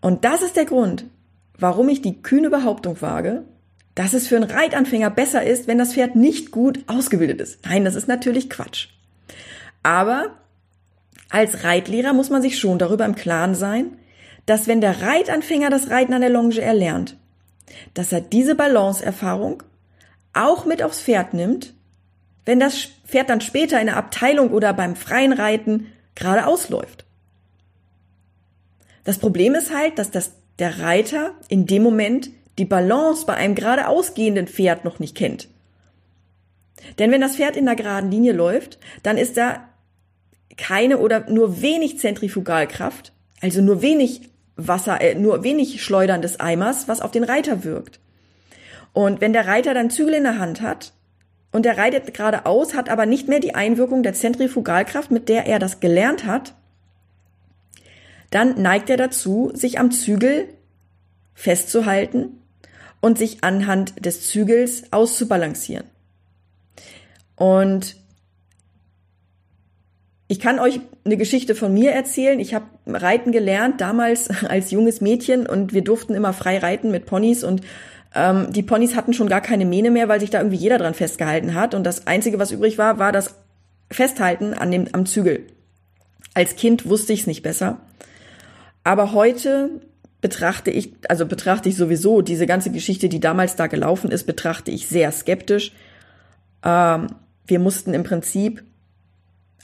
Und 0.00 0.24
das 0.24 0.42
ist 0.42 0.56
der 0.56 0.64
Grund, 0.64 1.04
warum 1.58 1.88
ich 1.88 2.02
die 2.02 2.22
kühne 2.22 2.50
Behauptung 2.50 3.00
wage, 3.02 3.44
dass 3.94 4.14
es 4.14 4.28
für 4.28 4.36
einen 4.36 4.50
Reitanfänger 4.50 5.10
besser 5.10 5.44
ist, 5.44 5.66
wenn 5.66 5.78
das 5.78 5.94
Pferd 5.94 6.16
nicht 6.16 6.52
gut 6.52 6.80
ausgebildet 6.86 7.40
ist. 7.40 7.64
Nein, 7.66 7.84
das 7.84 7.96
ist 7.96 8.08
natürlich 8.08 8.48
Quatsch. 8.48 8.88
Aber 9.82 10.36
als 11.28 11.64
Reitlehrer 11.64 12.12
muss 12.12 12.30
man 12.30 12.42
sich 12.42 12.58
schon 12.58 12.78
darüber 12.78 13.04
im 13.04 13.14
Klaren 13.14 13.54
sein, 13.54 13.96
dass 14.46 14.66
wenn 14.66 14.80
der 14.80 15.02
Reitanfänger 15.02 15.70
das 15.70 15.90
Reiten 15.90 16.14
an 16.14 16.22
der 16.22 16.30
Longe 16.30 16.60
erlernt, 16.60 17.16
dass 17.94 18.12
er 18.12 18.20
diese 18.20 18.54
Balanceerfahrung 18.54 19.62
auch 20.32 20.64
mit 20.64 20.82
aufs 20.82 21.02
Pferd 21.02 21.34
nimmt 21.34 21.74
wenn 22.44 22.60
das 22.60 22.88
Pferd 23.06 23.30
dann 23.30 23.40
später 23.40 23.80
in 23.80 23.86
der 23.86 23.96
Abteilung 23.96 24.50
oder 24.50 24.72
beim 24.72 24.96
freien 24.96 25.32
Reiten 25.32 25.86
geradeaus 26.14 26.68
läuft. 26.68 27.04
Das 29.04 29.18
Problem 29.18 29.54
ist 29.54 29.74
halt, 29.74 29.98
dass 29.98 30.10
das 30.10 30.32
der 30.58 30.80
Reiter 30.80 31.34
in 31.48 31.66
dem 31.66 31.82
Moment 31.82 32.30
die 32.58 32.64
Balance 32.64 33.24
bei 33.24 33.34
einem 33.34 33.54
geradeaus 33.54 34.14
gehenden 34.14 34.46
Pferd 34.46 34.84
noch 34.84 34.98
nicht 34.98 35.16
kennt. 35.16 35.48
Denn 36.98 37.10
wenn 37.10 37.20
das 37.20 37.36
Pferd 37.36 37.56
in 37.56 37.66
der 37.66 37.76
geraden 37.76 38.10
Linie 38.10 38.32
läuft, 38.32 38.78
dann 39.02 39.16
ist 39.16 39.36
da 39.36 39.68
keine 40.56 40.98
oder 40.98 41.30
nur 41.30 41.62
wenig 41.62 41.98
Zentrifugalkraft, 41.98 43.12
also 43.40 43.62
nur 43.62 43.80
wenig 43.80 44.22
Wasser, 44.56 45.00
äh, 45.00 45.14
nur 45.14 45.42
wenig 45.42 45.82
Schleudern 45.82 46.20
des 46.20 46.40
Eimers, 46.40 46.88
was 46.88 47.00
auf 47.00 47.12
den 47.12 47.24
Reiter 47.24 47.64
wirkt. 47.64 48.00
Und 48.92 49.20
wenn 49.20 49.32
der 49.32 49.46
Reiter 49.46 49.74
dann 49.74 49.90
Zügel 49.90 50.14
in 50.14 50.24
der 50.24 50.38
Hand 50.38 50.60
hat 50.60 50.92
und 51.52 51.64
der 51.64 51.78
reitet 51.78 52.12
geradeaus, 52.14 52.74
hat 52.74 52.88
aber 52.88 53.06
nicht 53.06 53.28
mehr 53.28 53.40
die 53.40 53.54
Einwirkung 53.54 54.02
der 54.02 54.14
Zentrifugalkraft, 54.14 55.10
mit 55.10 55.28
der 55.28 55.46
er 55.46 55.58
das 55.58 55.80
gelernt 55.80 56.26
hat, 56.26 56.54
dann 58.30 58.60
neigt 58.60 58.90
er 58.90 58.96
dazu, 58.96 59.50
sich 59.54 59.78
am 59.78 59.90
Zügel 59.90 60.48
festzuhalten 61.34 62.40
und 63.00 63.18
sich 63.18 63.42
anhand 63.42 64.04
des 64.04 64.28
Zügels 64.28 64.92
auszubalancieren. 64.92 65.86
Und 67.36 67.96
ich 70.28 70.38
kann 70.38 70.60
euch 70.60 70.80
eine 71.04 71.16
Geschichte 71.16 71.56
von 71.56 71.74
mir 71.74 71.90
erzählen. 71.90 72.38
Ich 72.38 72.54
habe 72.54 72.66
Reiten 72.86 73.32
gelernt 73.32 73.80
damals 73.80 74.30
als 74.48 74.70
junges 74.70 75.00
Mädchen 75.00 75.46
und 75.46 75.72
wir 75.72 75.82
durften 75.82 76.14
immer 76.14 76.32
frei 76.32 76.58
reiten 76.58 76.90
mit 76.90 77.06
Ponys 77.06 77.42
und 77.42 77.62
ähm, 78.14 78.52
die 78.52 78.62
Ponys 78.62 78.96
hatten 78.96 79.12
schon 79.12 79.28
gar 79.28 79.40
keine 79.40 79.64
Mähne 79.64 79.90
mehr, 79.90 80.08
weil 80.08 80.20
sich 80.20 80.30
da 80.30 80.38
irgendwie 80.38 80.56
jeder 80.56 80.78
dran 80.78 80.94
festgehalten 80.94 81.54
hat 81.54 81.74
und 81.74 81.84
das 81.84 82.06
einzige, 82.06 82.38
was 82.38 82.50
übrig 82.50 82.78
war, 82.78 82.98
war 82.98 83.12
das 83.12 83.34
Festhalten 83.90 84.54
an 84.54 84.70
dem 84.70 84.88
am 84.92 85.06
Zügel. 85.06 85.46
Als 86.34 86.56
Kind 86.56 86.88
wusste 86.88 87.12
ich 87.12 87.20
es 87.20 87.26
nicht 87.26 87.42
besser, 87.42 87.80
aber 88.84 89.12
heute 89.12 89.80
betrachte 90.20 90.70
ich, 90.70 90.92
also 91.08 91.26
betrachte 91.26 91.68
ich 91.68 91.76
sowieso 91.76 92.20
diese 92.20 92.46
ganze 92.46 92.70
Geschichte, 92.70 93.08
die 93.08 93.20
damals 93.20 93.56
da 93.56 93.66
gelaufen 93.66 94.10
ist, 94.10 94.24
betrachte 94.24 94.70
ich 94.70 94.86
sehr 94.86 95.10
skeptisch. 95.12 95.72
Ähm, 96.64 97.08
wir 97.46 97.58
mussten 97.58 97.94
im 97.94 98.04
Prinzip 98.04 98.62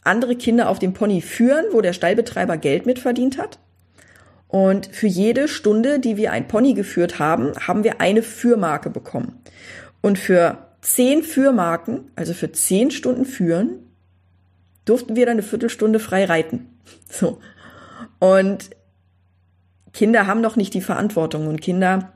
andere 0.03 0.37
Kinder 0.37 0.69
auf 0.69 0.79
dem 0.79 0.93
Pony 0.93 1.21
führen, 1.21 1.67
wo 1.73 1.81
der 1.81 1.93
Stallbetreiber 1.93 2.57
Geld 2.57 2.87
mitverdient 2.87 3.38
hat. 3.38 3.59
Und 4.49 4.87
für 4.87 5.07
jede 5.07 5.49
Stunde, 5.49 5.99
die 5.99 6.17
wir 6.17 6.33
ein 6.33 6.49
Pony 6.49 6.75
geführt 6.75 7.19
haben, 7.19 7.53
haben 7.67 7.85
wir 7.85 8.00
eine 8.00 8.23
Führmarke 8.23 8.91
bekommen. 8.91 9.41
Und 10.00 10.19
für 10.19 10.59
zehn 10.83 11.23
Führmarken, 11.23 12.11
also 12.15 12.33
für 12.33 12.53
zehn 12.53 12.91
Stunden 12.91 13.25
führen, 13.25 13.81
durften 14.85 15.17
wir 15.17 15.26
dann 15.26 15.35
eine 15.35 15.43
Viertelstunde 15.43 15.99
frei 15.99 16.25
reiten. 16.25 16.71
So. 17.09 17.41
Und 18.19 18.71
Kinder 19.93 20.26
haben 20.26 20.41
noch 20.41 20.57
nicht 20.57 20.75
die 20.75 20.81
Verantwortung 20.81 21.47
und 21.47 21.61
Kinder, 21.61 22.12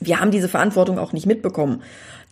wir 0.00 0.20
haben 0.20 0.30
diese 0.30 0.48
Verantwortung 0.48 0.98
auch 0.98 1.12
nicht 1.12 1.26
mitbekommen. 1.26 1.82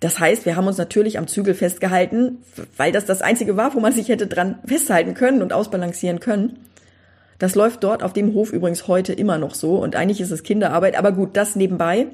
Das 0.00 0.18
heißt, 0.18 0.44
wir 0.44 0.56
haben 0.56 0.66
uns 0.66 0.76
natürlich 0.76 1.18
am 1.18 1.26
Zügel 1.26 1.54
festgehalten, 1.54 2.38
weil 2.76 2.92
das 2.92 3.06
das 3.06 3.22
einzige 3.22 3.56
war, 3.56 3.74
wo 3.74 3.80
man 3.80 3.92
sich 3.92 4.08
hätte 4.08 4.26
dran 4.26 4.58
festhalten 4.66 5.14
können 5.14 5.40
und 5.40 5.52
ausbalancieren 5.52 6.20
können. 6.20 6.58
Das 7.44 7.56
läuft 7.56 7.84
dort 7.84 8.02
auf 8.02 8.14
dem 8.14 8.32
Hof 8.32 8.54
übrigens 8.54 8.88
heute 8.88 9.12
immer 9.12 9.36
noch 9.36 9.54
so 9.54 9.76
und 9.76 9.96
eigentlich 9.96 10.22
ist 10.22 10.30
es 10.30 10.44
Kinderarbeit, 10.44 10.96
aber 10.96 11.12
gut, 11.12 11.36
das 11.36 11.56
nebenbei. 11.56 12.06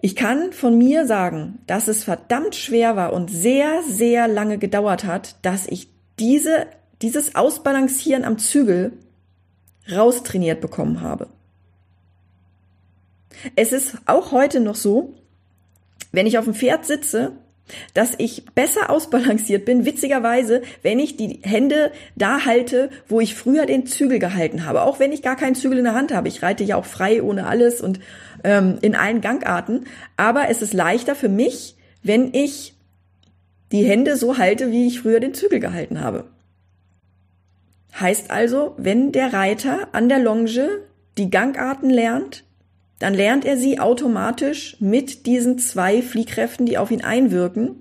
Ich 0.00 0.14
kann 0.14 0.52
von 0.52 0.78
mir 0.78 1.08
sagen, 1.08 1.58
dass 1.66 1.88
es 1.88 2.04
verdammt 2.04 2.54
schwer 2.54 2.94
war 2.94 3.12
und 3.12 3.32
sehr, 3.32 3.82
sehr 3.82 4.28
lange 4.28 4.58
gedauert 4.58 5.02
hat, 5.02 5.34
dass 5.42 5.66
ich 5.66 5.88
diese, 6.20 6.68
dieses 7.02 7.34
Ausbalancieren 7.34 8.22
am 8.22 8.38
Zügel 8.38 8.92
raustrainiert 9.90 10.60
bekommen 10.60 11.00
habe. 11.00 11.26
Es 13.56 13.72
ist 13.72 13.96
auch 14.06 14.30
heute 14.30 14.60
noch 14.60 14.76
so, 14.76 15.14
wenn 16.12 16.28
ich 16.28 16.38
auf 16.38 16.44
dem 16.44 16.54
Pferd 16.54 16.86
sitze, 16.86 17.32
dass 17.94 18.12
ich 18.18 18.44
besser 18.54 18.90
ausbalanciert 18.90 19.64
bin, 19.64 19.84
witzigerweise, 19.84 20.62
wenn 20.82 20.98
ich 20.98 21.16
die 21.16 21.40
Hände 21.42 21.92
da 22.14 22.44
halte, 22.44 22.90
wo 23.08 23.20
ich 23.20 23.34
früher 23.34 23.66
den 23.66 23.86
Zügel 23.86 24.18
gehalten 24.18 24.66
habe. 24.66 24.82
Auch 24.82 24.98
wenn 25.00 25.12
ich 25.12 25.22
gar 25.22 25.36
keinen 25.36 25.54
Zügel 25.54 25.78
in 25.78 25.84
der 25.84 25.94
Hand 25.94 26.12
habe. 26.12 26.28
Ich 26.28 26.42
reite 26.42 26.64
ja 26.64 26.76
auch 26.76 26.84
frei 26.84 27.22
ohne 27.22 27.46
alles 27.46 27.80
und 27.80 28.00
ähm, 28.42 28.78
in 28.82 28.94
allen 28.94 29.20
Gangarten. 29.20 29.86
Aber 30.16 30.48
es 30.48 30.62
ist 30.62 30.74
leichter 30.74 31.14
für 31.14 31.28
mich, 31.28 31.76
wenn 32.02 32.34
ich 32.34 32.74
die 33.72 33.84
Hände 33.84 34.16
so 34.16 34.38
halte, 34.38 34.70
wie 34.70 34.86
ich 34.86 35.00
früher 35.00 35.20
den 35.20 35.34
Zügel 35.34 35.58
gehalten 35.58 36.00
habe. 36.00 36.26
Heißt 37.98 38.30
also, 38.30 38.74
wenn 38.76 39.12
der 39.12 39.32
Reiter 39.32 39.88
an 39.92 40.08
der 40.08 40.18
Longe 40.18 40.68
die 41.16 41.30
Gangarten 41.30 41.90
lernt, 41.90 42.44
dann 42.98 43.14
lernt 43.14 43.44
er 43.44 43.56
sie 43.56 43.80
automatisch 43.80 44.76
mit 44.80 45.26
diesen 45.26 45.58
zwei 45.58 46.02
Fliehkräften, 46.02 46.66
die 46.66 46.78
auf 46.78 46.90
ihn 46.90 47.04
einwirken. 47.04 47.76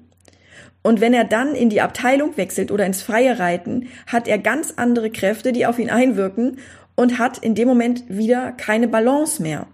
Und 0.81 0.99
wenn 0.99 1.13
er 1.13 1.23
dann 1.23 1.55
in 1.55 1.69
die 1.69 1.81
Abteilung 1.81 2.35
wechselt 2.35 2.71
oder 2.71 2.85
ins 2.85 3.01
freie 3.01 3.39
Reiten, 3.39 3.87
hat 4.07 4.27
er 4.27 4.37
ganz 4.37 4.73
andere 4.75 5.09
Kräfte, 5.11 5.53
die 5.53 5.65
auf 5.65 5.79
ihn 5.79 5.89
einwirken 5.89 6.57
und 6.95 7.19
hat 7.19 7.37
in 7.37 7.55
dem 7.55 7.67
Moment 7.67 8.03
wieder 8.09 8.51
keine 8.51 8.87
Balance 8.87 9.41
mehr. 9.41 9.67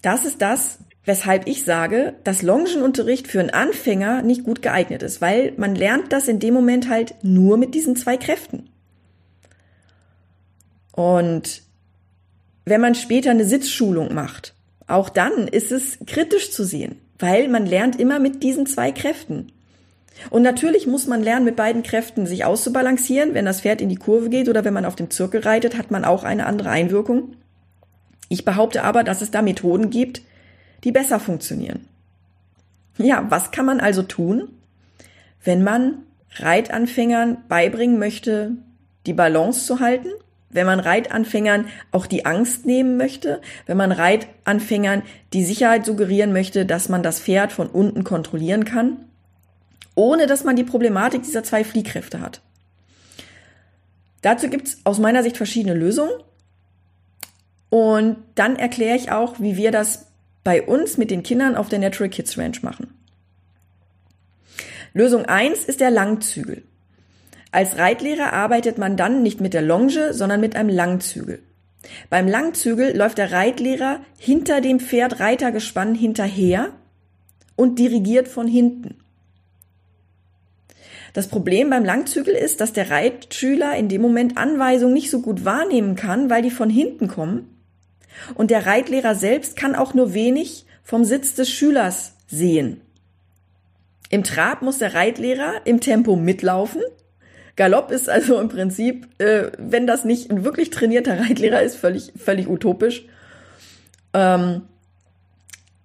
Das 0.00 0.24
ist 0.24 0.40
das, 0.40 0.78
weshalb 1.04 1.46
ich 1.46 1.64
sage, 1.64 2.14
dass 2.24 2.42
Longenunterricht 2.42 3.26
für 3.26 3.40
einen 3.40 3.50
Anfänger 3.50 4.22
nicht 4.22 4.44
gut 4.44 4.62
geeignet 4.62 5.02
ist, 5.02 5.20
weil 5.20 5.52
man 5.56 5.74
lernt 5.74 6.12
das 6.12 6.28
in 6.28 6.38
dem 6.38 6.54
Moment 6.54 6.88
halt 6.88 7.14
nur 7.22 7.56
mit 7.56 7.74
diesen 7.74 7.96
zwei 7.96 8.16
Kräften. 8.16 8.70
Und 10.92 11.62
wenn 12.68 12.80
man 12.80 12.94
später 12.94 13.30
eine 13.30 13.44
Sitzschulung 13.44 14.14
macht, 14.14 14.54
auch 14.86 15.08
dann 15.08 15.48
ist 15.48 15.70
es 15.70 15.98
kritisch 16.06 16.50
zu 16.50 16.64
sehen, 16.64 16.96
weil 17.18 17.48
man 17.48 17.66
lernt 17.66 18.00
immer 18.00 18.18
mit 18.18 18.42
diesen 18.42 18.66
zwei 18.66 18.90
Kräften. 18.90 19.52
Und 20.30 20.42
natürlich 20.42 20.86
muss 20.86 21.06
man 21.06 21.22
lernen, 21.22 21.44
mit 21.44 21.56
beiden 21.56 21.82
Kräften 21.82 22.26
sich 22.26 22.44
auszubalancieren. 22.44 23.34
Wenn 23.34 23.44
das 23.44 23.60
Pferd 23.60 23.80
in 23.80 23.88
die 23.88 23.96
Kurve 23.96 24.30
geht 24.30 24.48
oder 24.48 24.64
wenn 24.64 24.74
man 24.74 24.84
auf 24.84 24.96
dem 24.96 25.10
Zirkel 25.10 25.42
reitet, 25.42 25.76
hat 25.76 25.92
man 25.92 26.04
auch 26.04 26.24
eine 26.24 26.46
andere 26.46 26.70
Einwirkung. 26.70 27.36
Ich 28.28 28.44
behaupte 28.44 28.82
aber, 28.82 29.04
dass 29.04 29.22
es 29.22 29.30
da 29.30 29.42
Methoden 29.42 29.90
gibt, 29.90 30.22
die 30.84 30.92
besser 30.92 31.20
funktionieren. 31.20 31.86
Ja, 32.98 33.26
was 33.28 33.52
kann 33.52 33.66
man 33.66 33.80
also 33.80 34.02
tun, 34.02 34.48
wenn 35.44 35.62
man 35.62 35.98
Reitanfängern 36.34 37.38
beibringen 37.48 37.98
möchte, 37.98 38.52
die 39.06 39.12
Balance 39.12 39.66
zu 39.66 39.80
halten 39.80 40.08
wenn 40.50 40.66
man 40.66 40.80
Reitanfängern 40.80 41.66
auch 41.92 42.06
die 42.06 42.24
Angst 42.24 42.64
nehmen 42.64 42.96
möchte, 42.96 43.40
wenn 43.66 43.76
man 43.76 43.92
Reitanfängern 43.92 45.02
die 45.32 45.44
Sicherheit 45.44 45.84
suggerieren 45.84 46.32
möchte, 46.32 46.64
dass 46.64 46.88
man 46.88 47.02
das 47.02 47.20
Pferd 47.20 47.52
von 47.52 47.68
unten 47.68 48.04
kontrollieren 48.04 48.64
kann, 48.64 49.04
ohne 49.94 50.26
dass 50.26 50.44
man 50.44 50.56
die 50.56 50.64
Problematik 50.64 51.22
dieser 51.22 51.44
zwei 51.44 51.64
Fliehkräfte 51.64 52.20
hat. 52.20 52.40
Dazu 54.22 54.48
gibt 54.48 54.68
es 54.68 54.78
aus 54.84 54.98
meiner 54.98 55.22
Sicht 55.22 55.36
verschiedene 55.36 55.74
Lösungen. 55.74 56.12
Und 57.70 58.16
dann 58.34 58.56
erkläre 58.56 58.96
ich 58.96 59.10
auch, 59.10 59.38
wie 59.40 59.56
wir 59.56 59.70
das 59.70 60.06
bei 60.42 60.62
uns 60.62 60.96
mit 60.96 61.10
den 61.10 61.22
Kindern 61.22 61.54
auf 61.54 61.68
der 61.68 61.78
Natural 61.78 62.08
Kids 62.08 62.38
Ranch 62.38 62.62
machen. 62.62 62.94
Lösung 64.94 65.26
eins 65.26 65.64
ist 65.64 65.80
der 65.80 65.90
Langzügel. 65.90 66.62
Als 67.50 67.78
Reitlehrer 67.78 68.32
arbeitet 68.32 68.78
man 68.78 68.96
dann 68.96 69.22
nicht 69.22 69.40
mit 69.40 69.54
der 69.54 69.62
Longe, 69.62 70.12
sondern 70.12 70.40
mit 70.40 70.54
einem 70.56 70.68
Langzügel. 70.68 71.42
Beim 72.10 72.28
Langzügel 72.28 72.96
läuft 72.96 73.18
der 73.18 73.32
Reitlehrer 73.32 74.00
hinter 74.18 74.60
dem 74.60 74.80
Pferd 74.80 75.20
Reitergespann 75.20 75.94
hinterher 75.94 76.72
und 77.56 77.78
dirigiert 77.78 78.28
von 78.28 78.46
hinten. 78.46 78.96
Das 81.14 81.28
Problem 81.28 81.70
beim 81.70 81.84
Langzügel 81.84 82.34
ist, 82.34 82.60
dass 82.60 82.72
der 82.72 82.90
Reitschüler 82.90 83.76
in 83.76 83.88
dem 83.88 84.02
Moment 84.02 84.36
Anweisungen 84.36 84.92
nicht 84.92 85.10
so 85.10 85.20
gut 85.20 85.44
wahrnehmen 85.44 85.96
kann, 85.96 86.28
weil 86.28 86.42
die 86.42 86.50
von 86.50 86.68
hinten 86.68 87.08
kommen. 87.08 87.58
Und 88.34 88.50
der 88.50 88.66
Reitlehrer 88.66 89.14
selbst 89.14 89.56
kann 89.56 89.74
auch 89.74 89.94
nur 89.94 90.12
wenig 90.12 90.66
vom 90.82 91.04
Sitz 91.04 91.34
des 91.34 91.50
Schülers 91.50 92.12
sehen. 92.26 92.82
Im 94.10 94.22
Trab 94.22 94.62
muss 94.62 94.78
der 94.78 94.94
Reitlehrer 94.94 95.62
im 95.64 95.80
Tempo 95.80 96.16
mitlaufen 96.16 96.82
Galopp 97.58 97.90
ist 97.90 98.08
also 98.08 98.40
im 98.40 98.48
Prinzip, 98.48 99.08
äh, 99.18 99.50
wenn 99.58 99.86
das 99.86 100.04
nicht 100.04 100.30
ein 100.30 100.44
wirklich 100.44 100.70
trainierter 100.70 101.18
Reitlehrer 101.20 101.60
ist, 101.60 101.76
völlig, 101.76 102.12
völlig 102.16 102.48
utopisch. 102.48 103.04
Ähm, 104.14 104.62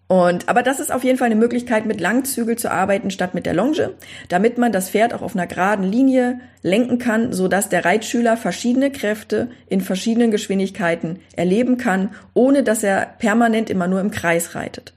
und, 0.08 0.48
aber 0.48 0.62
das 0.62 0.80
ist 0.80 0.94
auf 0.94 1.04
jeden 1.04 1.18
Fall 1.18 1.26
eine 1.26 1.36
Möglichkeit, 1.36 1.88
mit 1.88 2.00
Langzügel 2.00 2.58
zu 2.58 2.70
arbeiten 2.70 3.10
statt 3.10 3.34
mit 3.34 3.48
der 3.48 3.56
Longe, 3.56 3.96
damit 4.30 4.60
man 4.60 4.72
das 4.72 4.92
Pferd 4.92 5.16
auch 5.16 5.24
auf 5.24 5.36
einer 5.36 5.48
geraden 5.48 5.84
Linie 5.84 6.40
lenken 6.62 7.00
kann, 7.00 7.34
so 7.34 7.48
dass 7.48 7.70
der 7.70 7.84
Reitschüler 7.84 8.38
verschiedene 8.38 8.92
Kräfte 8.92 9.50
in 9.68 9.82
verschiedenen 9.82 10.30
Geschwindigkeiten 10.30 11.22
erleben 11.36 11.78
kann, 11.78 12.12
ohne 12.36 12.62
dass 12.62 12.84
er 12.84 13.16
permanent 13.18 13.72
immer 13.72 13.88
nur 13.88 14.00
im 14.00 14.12
Kreis 14.12 14.54
reitet. 14.54 14.94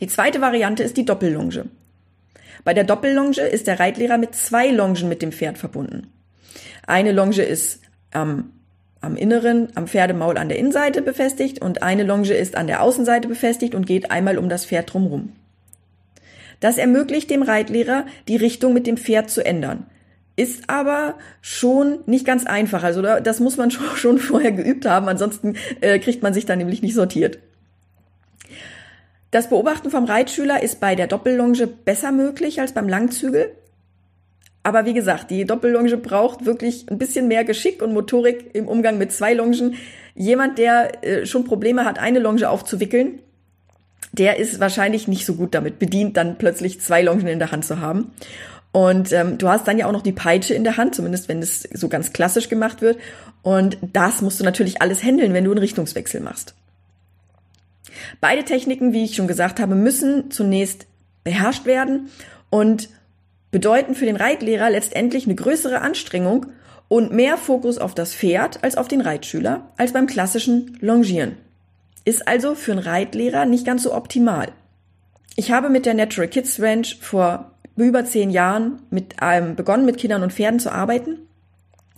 Die 0.00 0.06
zweite 0.06 0.40
Variante 0.40 0.82
ist 0.82 0.96
die 0.96 1.04
Doppellonge. 1.04 1.66
Bei 2.66 2.74
der 2.74 2.82
Doppellonge 2.82 3.42
ist 3.42 3.68
der 3.68 3.78
Reitlehrer 3.78 4.18
mit 4.18 4.34
zwei 4.34 4.72
Longen 4.72 5.08
mit 5.08 5.22
dem 5.22 5.30
Pferd 5.30 5.56
verbunden. 5.56 6.08
Eine 6.84 7.12
Longe 7.12 7.42
ist 7.42 7.80
am, 8.10 8.50
am 9.00 9.14
Inneren, 9.14 9.68
am 9.76 9.86
Pferdemaul 9.86 10.36
an 10.36 10.48
der 10.48 10.58
Innenseite 10.58 11.00
befestigt 11.00 11.62
und 11.62 11.84
eine 11.84 12.02
Longe 12.02 12.34
ist 12.34 12.56
an 12.56 12.66
der 12.66 12.82
Außenseite 12.82 13.28
befestigt 13.28 13.76
und 13.76 13.86
geht 13.86 14.10
einmal 14.10 14.36
um 14.36 14.48
das 14.48 14.66
Pferd 14.66 14.92
drumherum. 14.92 15.34
Das 16.58 16.76
ermöglicht 16.76 17.30
dem 17.30 17.42
Reitlehrer, 17.42 18.04
die 18.26 18.34
Richtung 18.34 18.72
mit 18.72 18.88
dem 18.88 18.96
Pferd 18.96 19.30
zu 19.30 19.46
ändern. 19.46 19.86
Ist 20.34 20.68
aber 20.68 21.14
schon 21.42 22.00
nicht 22.06 22.26
ganz 22.26 22.46
einfach. 22.46 22.82
Also 22.82 23.00
das 23.00 23.38
muss 23.38 23.56
man 23.56 23.70
schon 23.94 24.18
vorher 24.18 24.50
geübt 24.50 24.86
haben, 24.86 25.06
ansonsten 25.06 25.54
äh, 25.82 26.00
kriegt 26.00 26.24
man 26.24 26.34
sich 26.34 26.46
da 26.46 26.56
nämlich 26.56 26.82
nicht 26.82 26.94
sortiert. 26.94 27.38
Das 29.36 29.50
Beobachten 29.50 29.90
vom 29.90 30.06
Reitschüler 30.06 30.62
ist 30.62 30.80
bei 30.80 30.94
der 30.94 31.08
Doppellonge 31.08 31.66
besser 31.66 32.10
möglich 32.10 32.58
als 32.58 32.72
beim 32.72 32.88
Langzügel. 32.88 33.50
Aber 34.62 34.86
wie 34.86 34.94
gesagt, 34.94 35.30
die 35.30 35.44
Doppellonge 35.44 35.98
braucht 35.98 36.46
wirklich 36.46 36.90
ein 36.90 36.96
bisschen 36.96 37.28
mehr 37.28 37.44
Geschick 37.44 37.82
und 37.82 37.92
Motorik 37.92 38.54
im 38.54 38.66
Umgang 38.66 38.96
mit 38.96 39.12
zwei 39.12 39.34
Longen. 39.34 39.74
Jemand, 40.14 40.56
der 40.56 41.04
äh, 41.04 41.26
schon 41.26 41.44
Probleme 41.44 41.84
hat, 41.84 41.98
eine 41.98 42.18
Longe 42.18 42.48
aufzuwickeln, 42.48 43.18
der 44.12 44.38
ist 44.38 44.58
wahrscheinlich 44.58 45.06
nicht 45.06 45.26
so 45.26 45.34
gut 45.34 45.54
damit 45.54 45.78
bedient, 45.78 46.16
dann 46.16 46.38
plötzlich 46.38 46.80
zwei 46.80 47.02
Longen 47.02 47.26
in 47.26 47.38
der 47.38 47.52
Hand 47.52 47.66
zu 47.66 47.78
haben. 47.78 48.12
Und 48.72 49.12
ähm, 49.12 49.36
du 49.36 49.50
hast 49.50 49.68
dann 49.68 49.76
ja 49.76 49.86
auch 49.86 49.92
noch 49.92 50.00
die 50.00 50.12
Peitsche 50.12 50.54
in 50.54 50.64
der 50.64 50.78
Hand, 50.78 50.94
zumindest 50.94 51.28
wenn 51.28 51.42
es 51.42 51.68
so 51.74 51.90
ganz 51.90 52.14
klassisch 52.14 52.48
gemacht 52.48 52.80
wird. 52.80 52.96
Und 53.42 53.76
das 53.82 54.22
musst 54.22 54.40
du 54.40 54.44
natürlich 54.44 54.80
alles 54.80 55.02
handeln, 55.02 55.34
wenn 55.34 55.44
du 55.44 55.50
einen 55.50 55.58
Richtungswechsel 55.58 56.22
machst. 56.22 56.54
Beide 58.20 58.44
Techniken, 58.44 58.92
wie 58.92 59.04
ich 59.04 59.16
schon 59.16 59.28
gesagt 59.28 59.60
habe, 59.60 59.74
müssen 59.74 60.30
zunächst 60.30 60.86
beherrscht 61.24 61.66
werden 61.66 62.10
und 62.50 62.88
bedeuten 63.50 63.94
für 63.94 64.06
den 64.06 64.16
Reitlehrer 64.16 64.70
letztendlich 64.70 65.26
eine 65.26 65.34
größere 65.34 65.80
Anstrengung 65.80 66.46
und 66.88 67.12
mehr 67.12 67.36
Fokus 67.36 67.78
auf 67.78 67.94
das 67.94 68.14
Pferd 68.14 68.62
als 68.62 68.76
auf 68.76 68.88
den 68.88 69.00
Reitschüler 69.00 69.72
als 69.76 69.92
beim 69.92 70.06
klassischen 70.06 70.78
Longieren. 70.80 71.36
Ist 72.04 72.28
also 72.28 72.54
für 72.54 72.72
einen 72.72 72.80
Reitlehrer 72.80 73.46
nicht 73.46 73.66
ganz 73.66 73.82
so 73.82 73.92
optimal. 73.94 74.52
Ich 75.34 75.50
habe 75.50 75.68
mit 75.68 75.86
der 75.86 75.94
Natural 75.94 76.28
Kids 76.28 76.60
Ranch 76.60 76.98
vor 77.00 77.52
über 77.76 78.04
zehn 78.04 78.30
Jahren 78.30 78.80
mit, 78.90 79.16
ähm, 79.20 79.56
begonnen, 79.56 79.84
mit 79.84 79.98
Kindern 79.98 80.22
und 80.22 80.32
Pferden 80.32 80.60
zu 80.60 80.70
arbeiten 80.72 81.18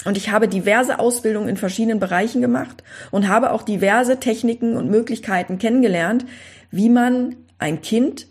und 0.04 0.16
ich 0.16 0.30
habe 0.30 0.48
diverse 0.48 0.98
Ausbildungen 0.98 1.48
in 1.48 1.56
verschiedenen 1.56 1.98
Bereichen 1.98 2.40
gemacht 2.40 2.82
und 3.10 3.28
habe 3.28 3.52
auch 3.52 3.62
diverse 3.62 4.20
Techniken 4.20 4.76
und 4.76 4.90
Möglichkeiten 4.90 5.58
kennengelernt, 5.58 6.24
wie 6.70 6.88
man 6.88 7.36
ein 7.58 7.82
Kind 7.82 8.26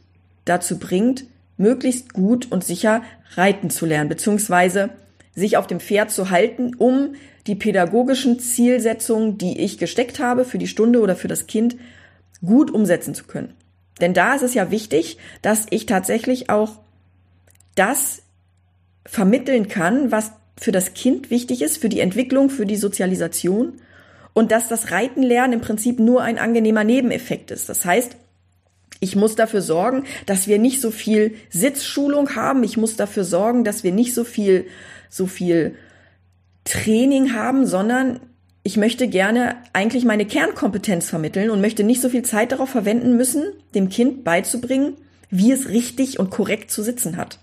dazu 0.45 0.79
bringt, 0.79 1.25
möglichst 1.57 2.13
gut 2.13 2.51
und 2.51 2.63
sicher 2.63 3.01
reiten 3.35 3.69
zu 3.69 3.85
lernen, 3.85 4.09
beziehungsweise 4.09 4.91
sich 5.35 5.57
auf 5.57 5.67
dem 5.67 5.79
Pferd 5.79 6.09
zu 6.11 6.29
halten, 6.29 6.73
um 6.75 7.15
die 7.47 7.55
pädagogischen 7.55 8.39
Zielsetzungen, 8.39 9.37
die 9.37 9.59
ich 9.59 9.77
gesteckt 9.77 10.19
habe 10.19 10.45
für 10.45 10.57
die 10.57 10.67
Stunde 10.67 11.01
oder 11.01 11.15
für 11.15 11.27
das 11.27 11.47
Kind, 11.47 11.77
gut 12.45 12.71
umsetzen 12.71 13.13
zu 13.13 13.25
können. 13.25 13.53
Denn 13.99 14.13
da 14.13 14.35
ist 14.35 14.43
es 14.43 14.53
ja 14.53 14.71
wichtig, 14.71 15.17
dass 15.41 15.65
ich 15.69 15.85
tatsächlich 15.85 16.49
auch 16.49 16.79
das 17.75 18.21
vermitteln 19.05 19.67
kann, 19.67 20.11
was 20.11 20.31
für 20.59 20.71
das 20.71 20.93
Kind 20.93 21.29
wichtig 21.29 21.61
ist, 21.61 21.77
für 21.77 21.89
die 21.89 21.99
Entwicklung, 21.99 22.49
für 22.49 22.65
die 22.65 22.75
Sozialisation 22.75 23.73
und 24.33 24.51
dass 24.51 24.67
das 24.67 24.91
Reitenlernen 24.91 25.53
im 25.53 25.61
Prinzip 25.61 25.99
nur 25.99 26.21
ein 26.21 26.37
angenehmer 26.37 26.83
Nebeneffekt 26.83 27.51
ist. 27.51 27.69
Das 27.69 27.85
heißt, 27.85 28.15
ich 28.99 29.15
muss 29.15 29.35
dafür 29.35 29.61
sorgen, 29.61 30.05
dass 30.25 30.47
wir 30.47 30.59
nicht 30.59 30.81
so 30.81 30.91
viel 30.91 31.35
Sitzschulung 31.49 32.35
haben. 32.35 32.63
Ich 32.63 32.77
muss 32.77 32.95
dafür 32.95 33.23
sorgen, 33.23 33.63
dass 33.63 33.83
wir 33.83 33.91
nicht 33.91 34.13
so 34.13 34.23
viel, 34.23 34.65
so 35.09 35.27
viel 35.27 35.75
Training 36.63 37.33
haben, 37.33 37.65
sondern 37.65 38.19
ich 38.63 38.75
möchte 38.75 39.07
gerne 39.07 39.55
eigentlich 39.73 40.03
meine 40.03 40.25
Kernkompetenz 40.25 41.09
vermitteln 41.09 41.49
und 41.51 41.61
möchte 41.61 41.83
nicht 41.83 42.01
so 42.01 42.09
viel 42.09 42.23
Zeit 42.23 42.51
darauf 42.51 42.69
verwenden 42.69 43.15
müssen, 43.15 43.43
dem 43.75 43.89
Kind 43.89 44.23
beizubringen, 44.23 44.95
wie 45.29 45.51
es 45.51 45.69
richtig 45.69 46.19
und 46.19 46.31
korrekt 46.31 46.71
zu 46.71 46.83
sitzen 46.83 47.17
hat. 47.17 47.39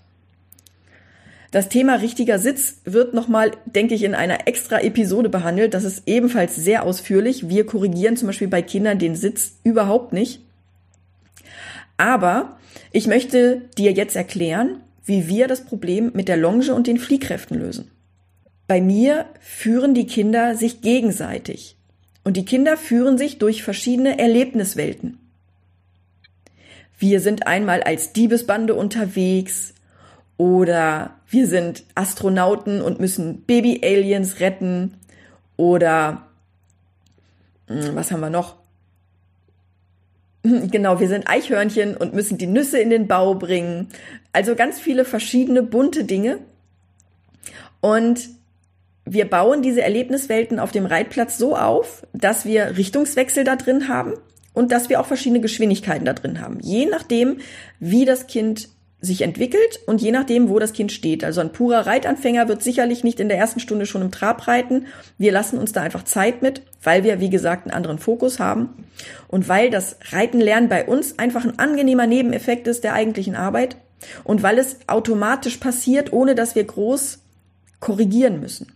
Das 1.51 1.69
Thema 1.69 1.95
richtiger 1.95 2.39
Sitz 2.39 2.81
wird 2.83 3.13
nochmal, 3.13 3.51
denke 3.65 3.95
ich, 3.95 4.03
in 4.03 4.15
einer 4.15 4.47
extra 4.47 4.81
Episode 4.81 5.29
behandelt. 5.29 5.73
Das 5.73 5.83
ist 5.83 6.03
ebenfalls 6.05 6.55
sehr 6.55 6.83
ausführlich. 6.83 7.49
Wir 7.49 7.65
korrigieren 7.65 8.17
zum 8.17 8.27
Beispiel 8.27 8.47
bei 8.47 8.61
Kindern 8.61 8.99
den 8.99 9.15
Sitz 9.15 9.57
überhaupt 9.63 10.11
nicht. 10.11 10.41
Aber 11.97 12.57
ich 12.91 13.07
möchte 13.07 13.61
dir 13.77 13.91
jetzt 13.91 14.15
erklären, 14.15 14.81
wie 15.05 15.27
wir 15.27 15.47
das 15.47 15.63
Problem 15.63 16.11
mit 16.13 16.27
der 16.27 16.37
Longe 16.37 16.73
und 16.73 16.87
den 16.87 16.97
Fliehkräften 16.97 17.57
lösen. 17.57 17.91
Bei 18.67 18.81
mir 18.81 19.27
führen 19.39 19.93
die 19.93 20.07
Kinder 20.07 20.55
sich 20.55 20.81
gegenseitig. 20.81 21.77
Und 22.23 22.37
die 22.37 22.45
Kinder 22.45 22.75
führen 22.75 23.19
sich 23.19 23.37
durch 23.37 23.63
verschiedene 23.63 24.17
Erlebniswelten. 24.17 25.19
Wir 26.97 27.19
sind 27.19 27.45
einmal 27.45 27.83
als 27.83 28.13
Diebesbande 28.13 28.73
unterwegs, 28.73 29.74
oder 30.37 31.15
wir 31.27 31.47
sind 31.47 31.83
Astronauten 31.95 32.81
und 32.81 32.99
müssen 32.99 33.41
Baby-Aliens 33.43 34.39
retten. 34.39 34.95
Oder 35.57 36.27
hm, 37.67 37.95
was 37.95 38.11
haben 38.11 38.21
wir 38.21 38.29
noch? 38.29 38.55
Genau, 40.43 40.99
wir 40.99 41.07
sind 41.07 41.27
Eichhörnchen 41.27 41.97
und 41.97 42.13
müssen 42.13 42.37
die 42.37 42.45
Nüsse 42.45 42.77
in 42.77 42.91
den 42.91 43.07
Bau 43.07 43.33
bringen. 43.33 43.87
Also 44.31 44.53
ganz 44.53 44.79
viele 44.79 45.03
verschiedene 45.03 45.63
bunte 45.63 46.03
Dinge. 46.03 46.37
Und 47.81 48.29
wir 49.05 49.27
bauen 49.27 49.63
diese 49.63 49.81
Erlebniswelten 49.81 50.59
auf 50.59 50.71
dem 50.71 50.85
Reitplatz 50.85 51.39
so 51.39 51.55
auf, 51.55 52.05
dass 52.13 52.45
wir 52.45 52.77
Richtungswechsel 52.77 53.43
da 53.43 53.55
drin 53.55 53.87
haben 53.87 54.13
und 54.53 54.71
dass 54.71 54.89
wir 54.89 54.99
auch 54.99 55.05
verschiedene 55.05 55.41
Geschwindigkeiten 55.41 56.05
da 56.05 56.13
drin 56.13 56.41
haben. 56.41 56.59
Je 56.61 56.85
nachdem, 56.85 57.39
wie 57.79 58.05
das 58.05 58.27
Kind 58.27 58.69
sich 59.01 59.21
entwickelt 59.21 59.79
und 59.85 60.01
je 60.01 60.11
nachdem, 60.11 60.49
wo 60.49 60.57
das 60.57 60.73
Kind 60.73 60.91
steht. 60.91 61.23
Also 61.23 61.41
ein 61.41 61.51
purer 61.51 61.85
Reitanfänger 61.85 62.47
wird 62.47 62.63
sicherlich 62.63 63.03
nicht 63.03 63.19
in 63.19 63.29
der 63.29 63.37
ersten 63.37 63.59
Stunde 63.59 63.85
schon 63.85 64.01
im 64.01 64.11
Trab 64.11 64.47
reiten. 64.47 64.87
Wir 65.17 65.31
lassen 65.31 65.59
uns 65.59 65.71
da 65.73 65.81
einfach 65.81 66.03
Zeit 66.03 66.41
mit, 66.41 66.61
weil 66.81 67.03
wir, 67.03 67.19
wie 67.19 67.29
gesagt, 67.29 67.65
einen 67.65 67.75
anderen 67.75 67.99
Fokus 67.99 68.39
haben 68.39 68.85
und 69.27 69.47
weil 69.47 69.69
das 69.69 69.97
Reitenlernen 70.11 70.69
bei 70.69 70.85
uns 70.85 71.19
einfach 71.19 71.43
ein 71.43 71.59
angenehmer 71.59 72.07
Nebeneffekt 72.07 72.67
ist 72.67 72.83
der 72.83 72.93
eigentlichen 72.93 73.35
Arbeit 73.35 73.77
und 74.23 74.43
weil 74.43 74.57
es 74.57 74.77
automatisch 74.87 75.57
passiert, 75.57 76.13
ohne 76.13 76.35
dass 76.35 76.55
wir 76.55 76.63
groß 76.63 77.19
korrigieren 77.79 78.39
müssen. 78.39 78.71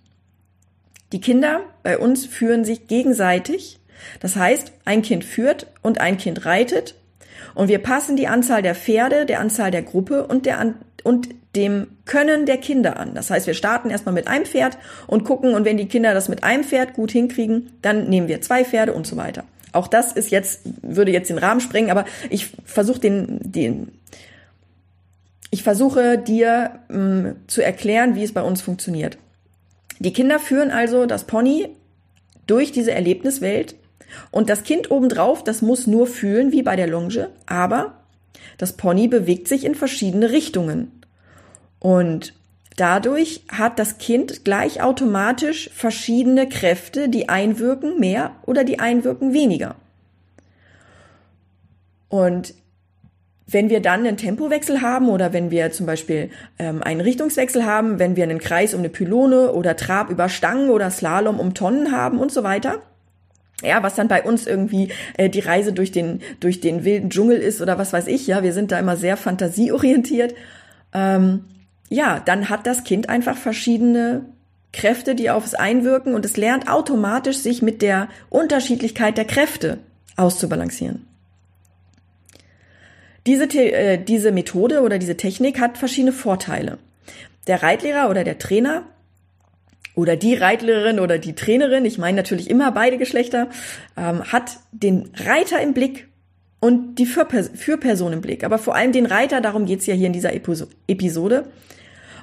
Die 1.11 1.21
Kinder 1.21 1.61
bei 1.81 1.97
uns 1.97 2.25
führen 2.25 2.63
sich 2.65 2.87
gegenseitig. 2.87 3.79
Das 4.19 4.35
heißt, 4.35 4.71
ein 4.85 5.01
Kind 5.01 5.25
führt 5.25 5.67
und 5.81 5.99
ein 5.99 6.17
Kind 6.17 6.45
reitet 6.45 6.95
und 7.55 7.67
wir 7.67 7.79
passen 7.79 8.15
die 8.15 8.27
Anzahl 8.27 8.61
der 8.61 8.75
Pferde, 8.75 9.25
der 9.25 9.39
Anzahl 9.39 9.71
der 9.71 9.83
Gruppe 9.83 10.27
und 10.27 10.45
der 10.45 10.75
und 11.03 11.29
dem 11.55 11.87
Können 12.05 12.45
der 12.45 12.57
Kinder 12.57 12.99
an. 12.99 13.15
Das 13.15 13.29
heißt, 13.29 13.47
wir 13.47 13.53
starten 13.53 13.89
erstmal 13.89 14.13
mit 14.13 14.27
einem 14.27 14.45
Pferd 14.45 14.77
und 15.07 15.23
gucken, 15.23 15.53
und 15.53 15.65
wenn 15.65 15.77
die 15.77 15.87
Kinder 15.87 16.13
das 16.13 16.29
mit 16.29 16.43
einem 16.43 16.63
Pferd 16.63 16.93
gut 16.93 17.11
hinkriegen, 17.11 17.71
dann 17.81 18.09
nehmen 18.09 18.27
wir 18.27 18.41
zwei 18.41 18.63
Pferde 18.63 18.93
und 18.93 19.07
so 19.07 19.17
weiter. 19.17 19.43
Auch 19.71 19.87
das 19.87 20.11
ist 20.13 20.31
jetzt, 20.31 20.61
würde 20.81 21.11
jetzt 21.11 21.29
den 21.29 21.37
Rahmen 21.37 21.61
sprengen, 21.61 21.91
aber 21.91 22.05
ich 22.29 22.51
versuche 22.65 22.99
den, 22.99 23.39
den, 23.41 23.91
ich 25.51 25.63
versuche 25.63 26.17
dir 26.17 26.79
mh, 26.89 26.97
mm, 26.97 27.35
zu 27.47 27.63
erklären, 27.63 28.15
wie 28.15 28.23
es 28.23 28.33
bei 28.33 28.41
uns 28.41 28.61
funktioniert. 28.61 29.17
Die 29.99 30.13
Kinder 30.13 30.39
führen 30.39 30.71
also 30.71 31.05
das 31.05 31.25
Pony 31.25 31.69
durch 32.47 32.71
diese 32.71 32.91
Erlebniswelt 32.91 33.75
und 34.31 34.49
das 34.49 34.63
Kind 34.63 34.91
obendrauf, 34.91 35.43
das 35.43 35.61
muss 35.61 35.87
nur 35.87 36.07
fühlen, 36.07 36.51
wie 36.51 36.63
bei 36.63 36.75
der 36.75 36.87
Longe, 36.87 37.29
aber 37.45 37.93
das 38.57 38.73
Pony 38.73 39.07
bewegt 39.07 39.47
sich 39.47 39.65
in 39.65 39.75
verschiedene 39.75 40.31
Richtungen. 40.31 40.91
Und 41.79 42.33
dadurch 42.75 43.43
hat 43.49 43.79
das 43.79 43.97
Kind 43.97 44.43
gleich 44.43 44.81
automatisch 44.81 45.69
verschiedene 45.73 46.47
Kräfte, 46.47 47.09
die 47.09 47.29
einwirken 47.29 47.99
mehr 47.99 48.35
oder 48.45 48.63
die 48.63 48.79
einwirken 48.79 49.33
weniger. 49.33 49.75
Und 52.09 52.53
wenn 53.51 53.69
wir 53.69 53.81
dann 53.81 54.05
einen 54.05 54.17
Tempowechsel 54.17 54.81
haben 54.81 55.09
oder 55.09 55.33
wenn 55.33 55.51
wir 55.51 55.71
zum 55.71 55.85
Beispiel 55.85 56.29
ähm, 56.59 56.83
einen 56.83 57.01
Richtungswechsel 57.01 57.65
haben, 57.65 57.97
wenn 57.97 58.15
wir 58.15 58.23
einen 58.23 58.39
Kreis 58.39 58.73
um 58.73 58.81
eine 58.81 58.89
Pylone 58.89 59.53
oder 59.53 59.75
Trab 59.75 60.09
über 60.09 60.29
Stangen 60.29 60.69
oder 60.69 60.91
Slalom 60.91 61.39
um 61.39 61.53
Tonnen 61.53 61.91
haben 61.91 62.19
und 62.19 62.31
so 62.31 62.43
weiter, 62.43 62.81
ja, 63.63 63.83
was 63.83 63.95
dann 63.95 64.07
bei 64.07 64.23
uns 64.23 64.47
irgendwie 64.47 64.89
äh, 65.17 65.29
die 65.29 65.39
Reise 65.39 65.73
durch 65.73 65.91
den 65.91 66.21
durch 66.39 66.61
den 66.61 66.85
wilden 66.85 67.09
Dschungel 67.09 67.37
ist 67.37 67.61
oder 67.61 67.77
was 67.77 67.93
weiß 67.93 68.07
ich, 68.07 68.27
ja, 68.27 68.43
wir 68.43 68.53
sind 68.53 68.71
da 68.71 68.79
immer 68.79 68.95
sehr 68.95 69.17
fantasieorientiert. 69.17 70.33
Ähm, 70.93 71.45
ja, 71.89 72.21
dann 72.23 72.49
hat 72.49 72.67
das 72.67 72.83
Kind 72.83 73.09
einfach 73.09 73.37
verschiedene 73.37 74.25
Kräfte, 74.71 75.15
die 75.15 75.29
auf 75.29 75.45
es 75.45 75.55
einwirken 75.55 76.13
und 76.13 76.25
es 76.25 76.37
lernt 76.37 76.69
automatisch 76.69 77.37
sich 77.37 77.61
mit 77.61 77.81
der 77.81 78.07
Unterschiedlichkeit 78.29 79.17
der 79.17 79.25
Kräfte 79.25 79.79
auszubalancieren. 80.15 81.07
Diese, 83.25 83.45
äh, 83.45 83.97
diese 83.97 84.31
Methode 84.31 84.81
oder 84.81 84.99
diese 84.99 85.17
Technik 85.17 85.59
hat 85.59 85.77
verschiedene 85.77 86.13
Vorteile. 86.13 86.77
Der 87.47 87.63
Reitlehrer 87.63 88.09
oder 88.09 88.23
der 88.23 88.37
Trainer 88.37 88.83
oder 89.95 90.15
die 90.15 90.35
Reitlehrerin 90.35 90.99
oder 90.99 91.17
die 91.17 91.33
Trainerin, 91.33 91.85
ich 91.85 91.97
meine 91.97 92.17
natürlich 92.17 92.49
immer 92.49 92.71
beide 92.71 92.97
Geschlechter, 92.97 93.49
ähm, 93.97 94.23
hat 94.23 94.57
den 94.71 95.11
Reiter 95.15 95.61
im 95.61 95.73
Blick 95.73 96.07
und 96.59 96.95
die 96.95 97.05
Führperson 97.05 98.13
im 98.13 98.21
Blick. 98.21 98.43
Aber 98.43 98.57
vor 98.57 98.75
allem 98.75 98.91
den 98.91 99.05
Reiter, 99.05 99.41
darum 99.41 99.65
geht's 99.65 99.85
ja 99.85 99.93
hier 99.93 100.07
in 100.07 100.13
dieser 100.13 100.33
Episode. 100.33 101.45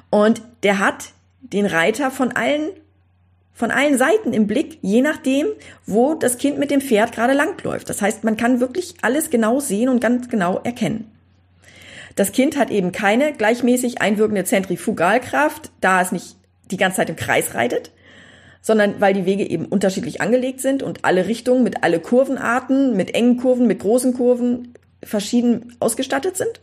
Und 0.09 0.41
der 0.63 0.79
hat 0.79 1.09
den 1.41 1.65
Reiter 1.65 2.11
von 2.11 2.31
allen, 2.31 2.69
von 3.53 3.71
allen 3.71 3.97
Seiten 3.97 4.33
im 4.33 4.47
Blick, 4.47 4.77
je 4.81 5.01
nachdem, 5.01 5.47
wo 5.85 6.13
das 6.13 6.37
Kind 6.37 6.59
mit 6.59 6.71
dem 6.71 6.81
Pferd 6.81 7.11
gerade 7.11 7.33
langläuft. 7.33 7.89
Das 7.89 8.01
heißt, 8.01 8.23
man 8.23 8.37
kann 8.37 8.59
wirklich 8.59 8.95
alles 9.01 9.29
genau 9.29 9.59
sehen 9.59 9.89
und 9.89 9.99
ganz 9.99 10.29
genau 10.29 10.59
erkennen. 10.63 11.11
Das 12.15 12.31
Kind 12.31 12.57
hat 12.57 12.71
eben 12.71 12.91
keine 12.91 13.33
gleichmäßig 13.33 14.01
einwirkende 14.01 14.43
Zentrifugalkraft, 14.43 15.71
da 15.81 16.01
es 16.01 16.11
nicht 16.11 16.36
die 16.71 16.77
ganze 16.77 16.97
Zeit 16.97 17.09
im 17.09 17.15
Kreis 17.15 17.53
reitet, 17.53 17.91
sondern 18.61 18.99
weil 18.99 19.13
die 19.13 19.25
Wege 19.25 19.49
eben 19.49 19.65
unterschiedlich 19.65 20.21
angelegt 20.21 20.61
sind 20.61 20.83
und 20.83 21.05
alle 21.05 21.27
Richtungen 21.27 21.63
mit 21.63 21.83
alle 21.83 21.99
Kurvenarten, 21.99 22.95
mit 22.95 23.15
engen 23.15 23.37
Kurven, 23.37 23.67
mit 23.67 23.79
großen 23.79 24.13
Kurven 24.13 24.73
verschieden 25.03 25.75
ausgestattet 25.79 26.37
sind. 26.37 26.59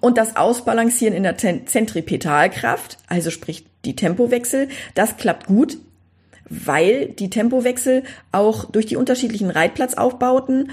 Und 0.00 0.18
das 0.18 0.36
Ausbalancieren 0.36 1.14
in 1.14 1.22
der 1.22 1.36
Zentripetalkraft, 1.38 2.98
also 3.06 3.30
sprich 3.30 3.64
die 3.84 3.96
Tempowechsel, 3.96 4.68
das 4.94 5.16
klappt 5.16 5.46
gut, 5.46 5.78
weil 6.48 7.08
die 7.08 7.30
Tempowechsel 7.30 8.02
auch 8.32 8.70
durch 8.70 8.86
die 8.86 8.96
unterschiedlichen 8.96 9.50
Reitplatzaufbauten 9.50 10.72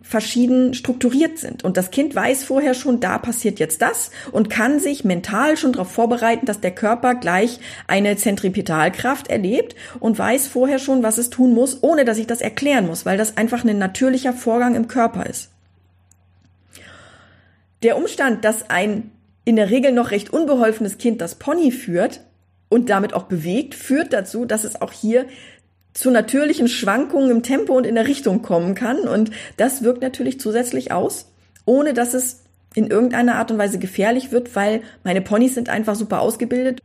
verschieden 0.00 0.74
strukturiert 0.74 1.38
sind. 1.38 1.64
Und 1.64 1.76
das 1.76 1.90
Kind 1.90 2.14
weiß 2.14 2.44
vorher 2.44 2.72
schon, 2.72 3.00
da 3.00 3.18
passiert 3.18 3.58
jetzt 3.58 3.82
das 3.82 4.12
und 4.30 4.48
kann 4.48 4.78
sich 4.78 5.04
mental 5.04 5.56
schon 5.56 5.72
darauf 5.72 5.90
vorbereiten, 5.90 6.46
dass 6.46 6.60
der 6.60 6.70
Körper 6.70 7.16
gleich 7.16 7.58
eine 7.88 8.16
Zentripetalkraft 8.16 9.28
erlebt 9.28 9.74
und 9.98 10.18
weiß 10.18 10.46
vorher 10.46 10.78
schon, 10.78 11.02
was 11.02 11.18
es 11.18 11.30
tun 11.30 11.52
muss, 11.52 11.82
ohne 11.82 12.04
dass 12.04 12.18
ich 12.18 12.28
das 12.28 12.40
erklären 12.40 12.86
muss, 12.86 13.06
weil 13.06 13.18
das 13.18 13.36
einfach 13.36 13.64
ein 13.64 13.78
natürlicher 13.78 14.32
Vorgang 14.32 14.76
im 14.76 14.86
Körper 14.86 15.26
ist. 15.26 15.50
Der 17.82 17.96
Umstand, 17.96 18.44
dass 18.44 18.70
ein 18.70 19.10
in 19.44 19.56
der 19.56 19.70
Regel 19.70 19.92
noch 19.92 20.10
recht 20.12 20.32
unbeholfenes 20.32 20.98
Kind 20.98 21.20
das 21.20 21.36
Pony 21.36 21.70
führt 21.70 22.20
und 22.68 22.90
damit 22.90 23.14
auch 23.14 23.24
bewegt, 23.24 23.74
führt 23.74 24.12
dazu, 24.12 24.44
dass 24.44 24.64
es 24.64 24.80
auch 24.80 24.92
hier 24.92 25.26
zu 25.96 26.10
natürlichen 26.10 26.68
Schwankungen 26.68 27.30
im 27.30 27.42
Tempo 27.42 27.74
und 27.74 27.86
in 27.86 27.94
der 27.94 28.06
Richtung 28.06 28.42
kommen 28.42 28.74
kann. 28.74 29.00
Und 29.00 29.30
das 29.56 29.82
wirkt 29.82 30.02
natürlich 30.02 30.38
zusätzlich 30.38 30.92
aus, 30.92 31.32
ohne 31.64 31.94
dass 31.94 32.12
es 32.12 32.44
in 32.74 32.88
irgendeiner 32.88 33.36
Art 33.36 33.50
und 33.50 33.56
Weise 33.56 33.78
gefährlich 33.78 34.30
wird, 34.30 34.54
weil 34.54 34.82
meine 35.04 35.22
Ponys 35.22 35.54
sind 35.54 35.70
einfach 35.70 35.94
super 35.94 36.20
ausgebildet. 36.20 36.80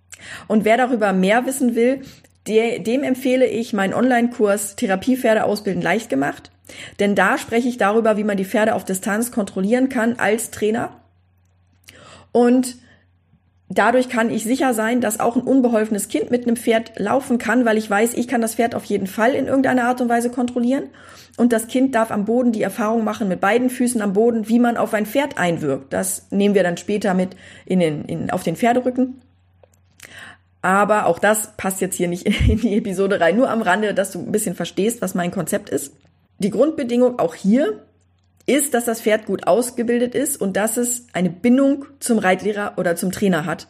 Und 0.47 0.63
wer 0.63 0.77
darüber 0.77 1.11
mehr 1.11 1.45
wissen 1.45 1.75
will, 1.75 2.01
dem 2.47 3.03
empfehle 3.03 3.45
ich 3.45 3.73
meinen 3.73 3.93
Online-Kurs 3.93 4.77
Therapiepferde 4.77 5.43
ausbilden 5.43 5.81
leicht 5.81 6.09
gemacht. 6.09 6.49
Denn 7.01 7.13
da 7.13 7.37
spreche 7.37 7.67
ich 7.67 7.77
darüber, 7.77 8.15
wie 8.15 8.23
man 8.23 8.37
die 8.37 8.45
Pferde 8.45 8.75
auf 8.75 8.85
Distanz 8.85 9.31
kontrollieren 9.31 9.89
kann 9.89 10.19
als 10.19 10.51
Trainer. 10.51 11.01
Und 12.31 12.77
dadurch 13.77 14.09
kann 14.09 14.29
ich 14.29 14.43
sicher 14.43 14.73
sein, 14.73 15.01
dass 15.01 15.19
auch 15.19 15.35
ein 15.35 15.43
unbeholfenes 15.43 16.07
Kind 16.07 16.31
mit 16.31 16.45
einem 16.45 16.55
Pferd 16.55 16.93
laufen 16.97 17.37
kann, 17.37 17.65
weil 17.65 17.77
ich 17.77 17.89
weiß, 17.89 18.13
ich 18.13 18.27
kann 18.27 18.41
das 18.41 18.55
Pferd 18.55 18.75
auf 18.75 18.85
jeden 18.85 19.07
Fall 19.07 19.33
in 19.33 19.47
irgendeiner 19.47 19.85
Art 19.85 20.01
und 20.01 20.09
Weise 20.09 20.29
kontrollieren. 20.29 20.85
Und 21.37 21.53
das 21.53 21.67
Kind 21.67 21.95
darf 21.95 22.11
am 22.11 22.25
Boden 22.25 22.51
die 22.51 22.61
Erfahrung 22.61 23.03
machen, 23.03 23.27
mit 23.27 23.39
beiden 23.39 23.69
Füßen 23.69 24.01
am 24.01 24.13
Boden, 24.13 24.49
wie 24.49 24.59
man 24.59 24.77
auf 24.77 24.93
ein 24.93 25.05
Pferd 25.05 25.37
einwirkt. 25.37 25.93
Das 25.93 26.27
nehmen 26.29 26.55
wir 26.55 26.63
dann 26.63 26.77
später 26.77 27.13
mit 27.13 27.35
in 27.65 27.79
den, 27.79 28.05
in, 28.05 28.29
auf 28.31 28.43
den 28.43 28.55
Pferderücken. 28.55 29.21
Aber 30.61 31.05
auch 31.05 31.19
das 31.19 31.55
passt 31.57 31.81
jetzt 31.81 31.95
hier 31.95 32.07
nicht 32.07 32.25
in 32.49 32.59
die 32.59 32.77
Episode 32.77 33.19
rein. 33.19 33.37
Nur 33.37 33.49
am 33.49 33.61
Rande, 33.61 33.93
dass 33.93 34.11
du 34.11 34.19
ein 34.19 34.31
bisschen 34.31 34.55
verstehst, 34.55 35.01
was 35.01 35.15
mein 35.15 35.31
Konzept 35.31 35.69
ist. 35.69 35.93
Die 36.39 36.51
Grundbedingung 36.51 37.19
auch 37.19 37.35
hier 37.35 37.85
ist, 38.45 38.73
dass 38.73 38.85
das 38.85 39.01
Pferd 39.01 39.25
gut 39.25 39.47
ausgebildet 39.47 40.15
ist 40.15 40.39
und 40.39 40.57
dass 40.57 40.77
es 40.77 41.07
eine 41.13 41.29
Bindung 41.29 41.85
zum 41.99 42.17
Reitlehrer 42.17 42.73
oder 42.77 42.95
zum 42.95 43.11
Trainer 43.11 43.45
hat. 43.45 43.67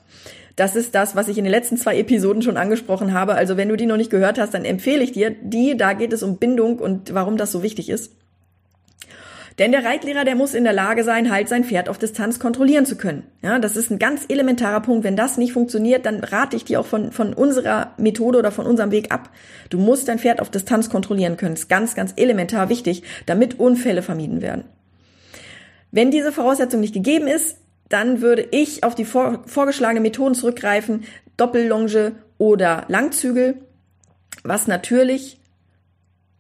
Das 0.56 0.76
ist 0.76 0.96
das, 0.96 1.16
was 1.16 1.28
ich 1.28 1.38
in 1.38 1.44
den 1.44 1.52
letzten 1.52 1.78
zwei 1.78 1.98
Episoden 1.98 2.42
schon 2.42 2.58
angesprochen 2.58 3.14
habe. 3.14 3.36
Also 3.36 3.58
wenn 3.58 3.70
du 3.70 3.78
die 3.78 3.86
noch 3.86 3.98
nicht 3.98 4.12
gehört 4.12 4.38
hast, 4.38 4.54
dann 4.54 4.66
empfehle 4.66 5.04
ich 5.04 5.12
dir 5.12 5.30
die. 5.30 5.78
Da 5.78 5.94
geht 5.94 6.14
es 6.14 6.24
um 6.24 6.38
Bindung 6.38 6.80
und 6.80 7.14
warum 7.14 7.38
das 7.38 7.52
so 7.52 7.64
wichtig 7.64 7.90
ist. 7.90 8.12
Denn 9.60 9.72
der 9.72 9.84
Reitlehrer, 9.84 10.24
der 10.24 10.36
muss 10.36 10.54
in 10.54 10.64
der 10.64 10.74
Lage 10.74 11.04
sein, 11.04 11.30
halt 11.30 11.50
sein 11.50 11.64
Pferd 11.64 11.90
auf 11.90 11.98
Distanz 11.98 12.40
kontrollieren 12.40 12.86
zu 12.86 12.96
können. 12.96 13.24
Ja, 13.42 13.60
das 13.60 13.76
ist 13.76 13.92
ein 13.92 14.00
ganz 14.00 14.26
elementarer 14.30 14.80
Punkt. 14.82 15.04
Wenn 15.04 15.16
das 15.16 15.38
nicht 15.38 15.54
funktioniert, 15.54 16.06
dann 16.06 16.24
rate 16.24 16.56
ich 16.56 16.64
dir 16.64 16.80
auch 16.80 16.86
von, 16.86 17.12
von 17.12 17.34
unserer 17.34 17.94
Methode 17.98 18.40
oder 18.40 18.52
von 18.52 18.66
unserem 18.66 18.92
Weg 18.92 19.12
ab. 19.12 19.30
Du 19.70 19.78
musst 19.78 20.08
dein 20.08 20.20
Pferd 20.20 20.42
auf 20.42 20.50
Distanz 20.50 20.90
kontrollieren 20.90 21.38
können. 21.38 21.56
Das 21.56 21.64
ist 21.64 21.70
ganz, 21.70 21.96
ganz 21.96 22.14
elementar 22.16 22.70
wichtig, 22.70 23.04
damit 23.26 23.60
Unfälle 23.60 24.02
vermieden 24.02 24.42
werden. 24.42 24.64
Wenn 25.92 26.12
diese 26.12 26.32
Voraussetzung 26.32 26.80
nicht 26.80 26.94
gegeben 26.94 27.28
ist, 27.28 27.58
dann 27.90 28.22
würde 28.22 28.48
ich 28.52 28.86
auf 28.86 28.96
die 28.96 29.04
vor, 29.04 29.44
vorgeschlagene 29.46 30.00
Methoden 30.00 30.34
zurückgreifen, 30.34 31.04
Doppellonge 31.36 32.14
oder 32.38 32.86
Langzügel, 32.88 33.56
was 34.44 34.68
natürlich 34.68 35.41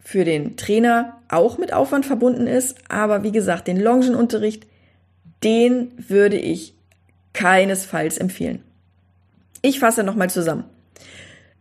für 0.03 0.25
den 0.25 0.57
Trainer 0.57 1.17
auch 1.29 1.57
mit 1.57 1.73
Aufwand 1.73 2.05
verbunden 2.05 2.47
ist. 2.47 2.75
Aber 2.89 3.23
wie 3.23 3.31
gesagt, 3.31 3.67
den 3.67 3.79
Longenunterricht, 3.79 4.65
den 5.43 5.91
würde 5.97 6.37
ich 6.37 6.73
keinesfalls 7.33 8.17
empfehlen. 8.17 8.63
Ich 9.61 9.79
fasse 9.79 10.03
nochmal 10.03 10.29
zusammen. 10.29 10.65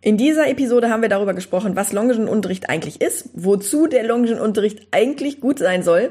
In 0.03 0.17
dieser 0.17 0.49
Episode 0.49 0.89
haben 0.89 1.03
wir 1.03 1.11
darüber 1.11 1.35
gesprochen, 1.35 1.77
was 1.77 1.93
Longenunterricht 1.93 2.71
eigentlich 2.71 3.03
ist, 3.03 3.29
wozu 3.35 3.87
der 3.87 4.03
Longenunterricht 4.03 4.89
eigentlich 4.93 5.41
gut 5.41 5.59
sein 5.59 5.83
soll, 5.83 6.11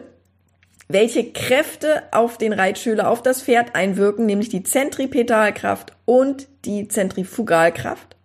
welche 0.87 1.31
Kräfte 1.31 2.03
auf 2.11 2.37
den 2.37 2.53
Reitschüler, 2.53 3.09
auf 3.09 3.23
das 3.23 3.41
Pferd 3.41 3.75
einwirken, 3.75 4.27
nämlich 4.27 4.49
die 4.49 4.61
Zentripetalkraft 4.61 5.93
und 6.05 6.47
die 6.65 6.87
Zentrifugalkraft. 6.87 8.15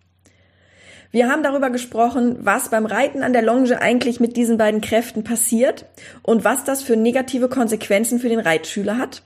Wir 1.15 1.29
haben 1.29 1.43
darüber 1.43 1.69
gesprochen, 1.69 2.39
was 2.41 2.67
beim 2.67 2.85
Reiten 2.85 3.23
an 3.23 3.31
der 3.31 3.41
Longe 3.41 3.81
eigentlich 3.81 4.19
mit 4.19 4.35
diesen 4.35 4.57
beiden 4.57 4.81
Kräften 4.81 5.23
passiert 5.23 5.85
und 6.23 6.43
was 6.43 6.65
das 6.65 6.83
für 6.83 6.97
negative 6.97 7.47
Konsequenzen 7.47 8.19
für 8.19 8.27
den 8.27 8.41
Reitschüler 8.41 8.97
hat. 8.97 9.23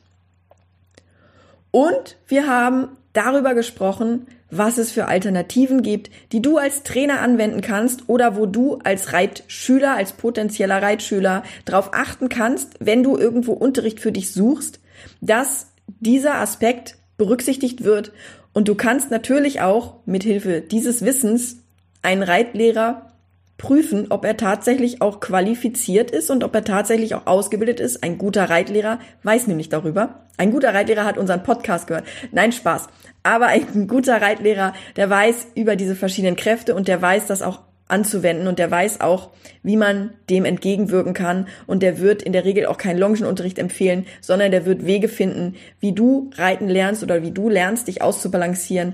Und 1.71 2.17
wir 2.28 2.45
haben 2.45 2.89
darüber 3.13 3.56
gesprochen, 3.56 4.28
was 4.52 4.78
es 4.78 4.91
für 4.91 5.08
Alternativen 5.08 5.82
gibt, 5.82 6.12
die 6.32 6.43
du 6.43 6.60
als 6.60 6.84
Trainer 6.84 7.21
anwenden 7.21 7.62
kannst 7.62 8.08
oder 8.08 8.36
wo 8.36 8.45
du 8.45 8.78
als 8.84 9.12
Reitschüler, 9.12 9.95
als 9.95 10.12
potenzieller 10.12 10.84
Reitschüler 10.84 11.41
darauf 11.65 11.95
achten 11.95 12.30
kannst, 12.30 12.75
wenn 12.80 13.02
du 13.02 13.17
irgendwo 13.17 13.54
Unterricht 13.54 13.99
für 13.99 14.12
dich 14.12 14.32
suchst, 14.32 14.80
dass 15.21 15.71
dieser 15.88 16.36
Aspekt 16.36 16.97
berücksichtigt 17.17 17.84
wird 17.84 18.12
und 18.54 18.67
du 18.67 18.75
kannst 18.75 19.10
natürlich 19.10 19.62
auch 19.62 19.95
mit 20.06 20.21
Hilfe 20.21 20.62
dieses 20.62 21.04
Wissens 21.04 21.63
ein 22.02 22.24
Reitlehrer 22.24 23.10
prüfen, 23.58 24.08
ob 24.10 24.26
er 24.26 24.38
tatsächlich 24.38 25.02
auch 25.02 25.20
qualifiziert 25.20 26.12
ist 26.12 26.32
und 26.32 26.44
ob 26.44 26.56
er 26.56 26.64
tatsächlich 26.64 27.14
auch 27.14 27.28
ausgebildet 27.28 27.80
ist. 27.80 28.04
Ein 28.04 28.18
guter 28.18 28.50
Reitlehrer 28.50 29.00
weiß 29.24 29.48
nämlich 29.48 29.70
darüber. 29.70 30.26
Ein 30.38 30.52
guter 30.52 30.74
Reitlehrer 30.74 31.06
hat 31.06 31.18
unseren 31.18 31.44
Podcast 31.44 31.88
gehört. 31.88 32.06
Nein, 32.32 32.54
Spaß. 32.54 32.88
Aber 33.22 33.48
ein 33.48 33.88
guter 33.88 34.22
Reitlehrer, 34.22 34.74
der 34.96 35.10
weiß 35.10 35.48
über 35.56 35.76
diese 35.76 35.96
verschiedenen 35.96 36.38
Kräfte 36.38 36.74
und 36.74 36.88
der 36.88 37.02
weiß 37.02 37.28
das 37.28 37.42
auch 37.42 37.60
anzuwenden 37.90 38.48
und 38.48 38.60
der 38.60 38.72
weiß 38.72 39.02
auch, 39.02 39.32
wie 39.64 39.76
man 39.76 40.12
dem 40.30 40.46
entgegenwirken 40.46 41.14
kann 41.14 41.48
und 41.68 41.84
der 41.84 42.00
wird 42.00 42.22
in 42.22 42.32
der 42.32 42.46
Regel 42.46 42.68
auch 42.68 42.78
keinen 42.78 43.00
Longenunterricht 43.00 43.60
empfehlen, 43.60 44.06
sondern 44.22 44.52
der 44.52 44.66
wird 44.66 44.86
Wege 44.86 45.10
finden, 45.10 45.56
wie 45.80 45.92
du 45.92 46.30
reiten 46.36 46.70
lernst 46.70 47.04
oder 47.04 47.24
wie 47.24 47.32
du 47.32 47.50
lernst, 47.50 47.88
dich 47.88 48.02
auszubalancieren 48.02 48.94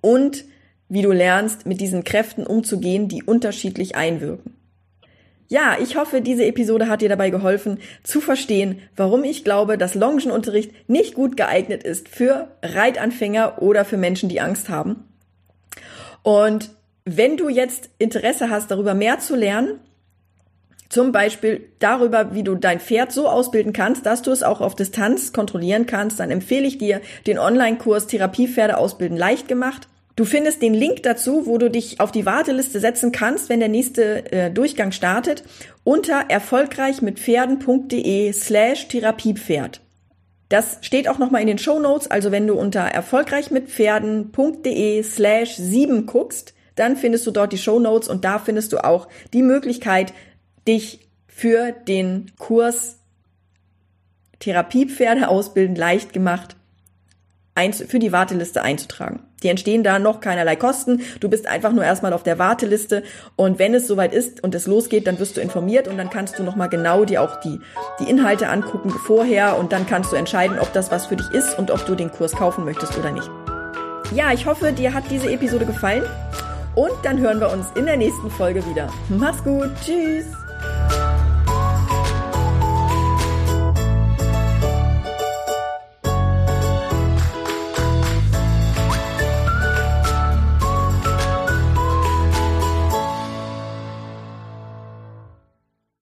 und 0.00 0.44
wie 0.90 1.02
du 1.02 1.12
lernst, 1.12 1.64
mit 1.64 1.80
diesen 1.80 2.04
Kräften 2.04 2.46
umzugehen, 2.46 3.08
die 3.08 3.22
unterschiedlich 3.22 3.96
einwirken. 3.96 4.54
Ja, 5.48 5.76
ich 5.80 5.96
hoffe, 5.96 6.20
diese 6.20 6.44
Episode 6.44 6.88
hat 6.88 7.00
dir 7.00 7.08
dabei 7.08 7.30
geholfen, 7.30 7.78
zu 8.04 8.20
verstehen, 8.20 8.80
warum 8.94 9.24
ich 9.24 9.42
glaube, 9.42 9.78
dass 9.78 9.96
Longenunterricht 9.96 10.88
nicht 10.88 11.14
gut 11.14 11.36
geeignet 11.36 11.82
ist 11.82 12.08
für 12.08 12.48
Reitanfänger 12.62 13.60
oder 13.60 13.84
für 13.84 13.96
Menschen, 13.96 14.28
die 14.28 14.40
Angst 14.40 14.68
haben. 14.68 15.08
Und 16.22 16.70
wenn 17.04 17.36
du 17.36 17.48
jetzt 17.48 17.90
Interesse 17.98 18.50
hast, 18.50 18.70
darüber 18.70 18.94
mehr 18.94 19.18
zu 19.18 19.34
lernen, 19.34 19.80
zum 20.88 21.12
Beispiel 21.12 21.68
darüber, 21.78 22.34
wie 22.34 22.42
du 22.42 22.56
dein 22.56 22.80
Pferd 22.80 23.10
so 23.10 23.28
ausbilden 23.28 23.72
kannst, 23.72 24.06
dass 24.06 24.22
du 24.22 24.30
es 24.32 24.42
auch 24.42 24.60
auf 24.60 24.74
Distanz 24.74 25.32
kontrollieren 25.32 25.86
kannst, 25.86 26.20
dann 26.20 26.30
empfehle 26.30 26.66
ich 26.66 26.78
dir 26.78 27.00
den 27.26 27.38
Online-Kurs 27.38 28.08
Therapiepferde 28.08 28.76
ausbilden 28.76 29.16
leicht 29.16 29.48
gemacht. 29.48 29.88
Du 30.16 30.24
findest 30.24 30.60
den 30.60 30.74
Link 30.74 31.02
dazu, 31.02 31.46
wo 31.46 31.56
du 31.58 31.70
dich 31.70 32.00
auf 32.00 32.12
die 32.12 32.26
Warteliste 32.26 32.80
setzen 32.80 33.12
kannst, 33.12 33.48
wenn 33.48 33.60
der 33.60 33.68
nächste 33.68 34.32
äh, 34.32 34.50
Durchgang 34.50 34.92
startet, 34.92 35.44
unter 35.84 36.24
erfolgreichmitpferden.de 36.28 38.32
slash 38.32 38.88
Therapiepferd. 38.88 39.80
Das 40.50 40.76
steht 40.82 41.08
auch 41.08 41.16
nochmal 41.18 41.40
in 41.42 41.46
den 41.46 41.58
Show 41.58 41.78
Notes, 41.78 42.10
also 42.10 42.32
wenn 42.32 42.48
du 42.48 42.54
unter 42.54 42.80
erfolgreichmitpferden.de 42.80 45.02
slash 45.04 45.54
7 45.56 46.06
guckst, 46.06 46.54
dann 46.74 46.96
findest 46.96 47.24
du 47.26 47.30
dort 47.30 47.52
die 47.52 47.58
Show 47.58 47.78
Notes 47.78 48.08
und 48.08 48.24
da 48.24 48.40
findest 48.40 48.72
du 48.72 48.84
auch 48.84 49.06
die 49.32 49.42
Möglichkeit, 49.42 50.12
dich 50.66 51.08
für 51.28 51.70
den 51.72 52.32
Kurs 52.36 52.98
Therapiepferde 54.40 55.28
ausbilden 55.28 55.76
leicht 55.76 56.12
gemacht 56.12 56.56
für 57.72 57.98
die 57.98 58.10
Warteliste 58.10 58.62
einzutragen. 58.62 59.20
Die 59.42 59.48
entstehen 59.48 59.82
da 59.82 59.98
noch 59.98 60.20
keinerlei 60.20 60.56
Kosten. 60.56 61.02
Du 61.20 61.28
bist 61.28 61.46
einfach 61.46 61.72
nur 61.72 61.84
erstmal 61.84 62.12
auf 62.12 62.22
der 62.22 62.38
Warteliste 62.38 63.02
und 63.36 63.58
wenn 63.58 63.74
es 63.74 63.86
soweit 63.86 64.12
ist 64.12 64.42
und 64.42 64.54
es 64.54 64.66
losgeht, 64.66 65.06
dann 65.06 65.18
wirst 65.18 65.36
du 65.36 65.40
informiert 65.40 65.88
und 65.88 65.96
dann 65.96 66.10
kannst 66.10 66.38
du 66.38 66.42
nochmal 66.42 66.68
genau 66.68 67.04
dir 67.04 67.22
auch 67.22 67.40
die, 67.40 67.60
die 68.00 68.08
Inhalte 68.08 68.48
angucken 68.48 68.90
vorher 68.90 69.58
und 69.58 69.72
dann 69.72 69.86
kannst 69.86 70.12
du 70.12 70.16
entscheiden, 70.16 70.58
ob 70.58 70.72
das 70.72 70.90
was 70.90 71.06
für 71.06 71.16
dich 71.16 71.30
ist 71.30 71.58
und 71.58 71.70
ob 71.70 71.84
du 71.86 71.94
den 71.94 72.10
Kurs 72.10 72.32
kaufen 72.32 72.64
möchtest 72.64 72.96
oder 72.98 73.10
nicht. 73.10 73.30
Ja, 74.14 74.32
ich 74.32 74.46
hoffe, 74.46 74.72
dir 74.72 74.92
hat 74.92 75.04
diese 75.10 75.30
Episode 75.30 75.66
gefallen 75.66 76.02
und 76.74 76.92
dann 77.02 77.18
hören 77.18 77.40
wir 77.40 77.50
uns 77.50 77.66
in 77.76 77.86
der 77.86 77.96
nächsten 77.96 78.30
Folge 78.30 78.64
wieder. 78.66 78.88
Mach's 79.08 79.42
gut, 79.44 79.70
tschüss! 79.84 80.26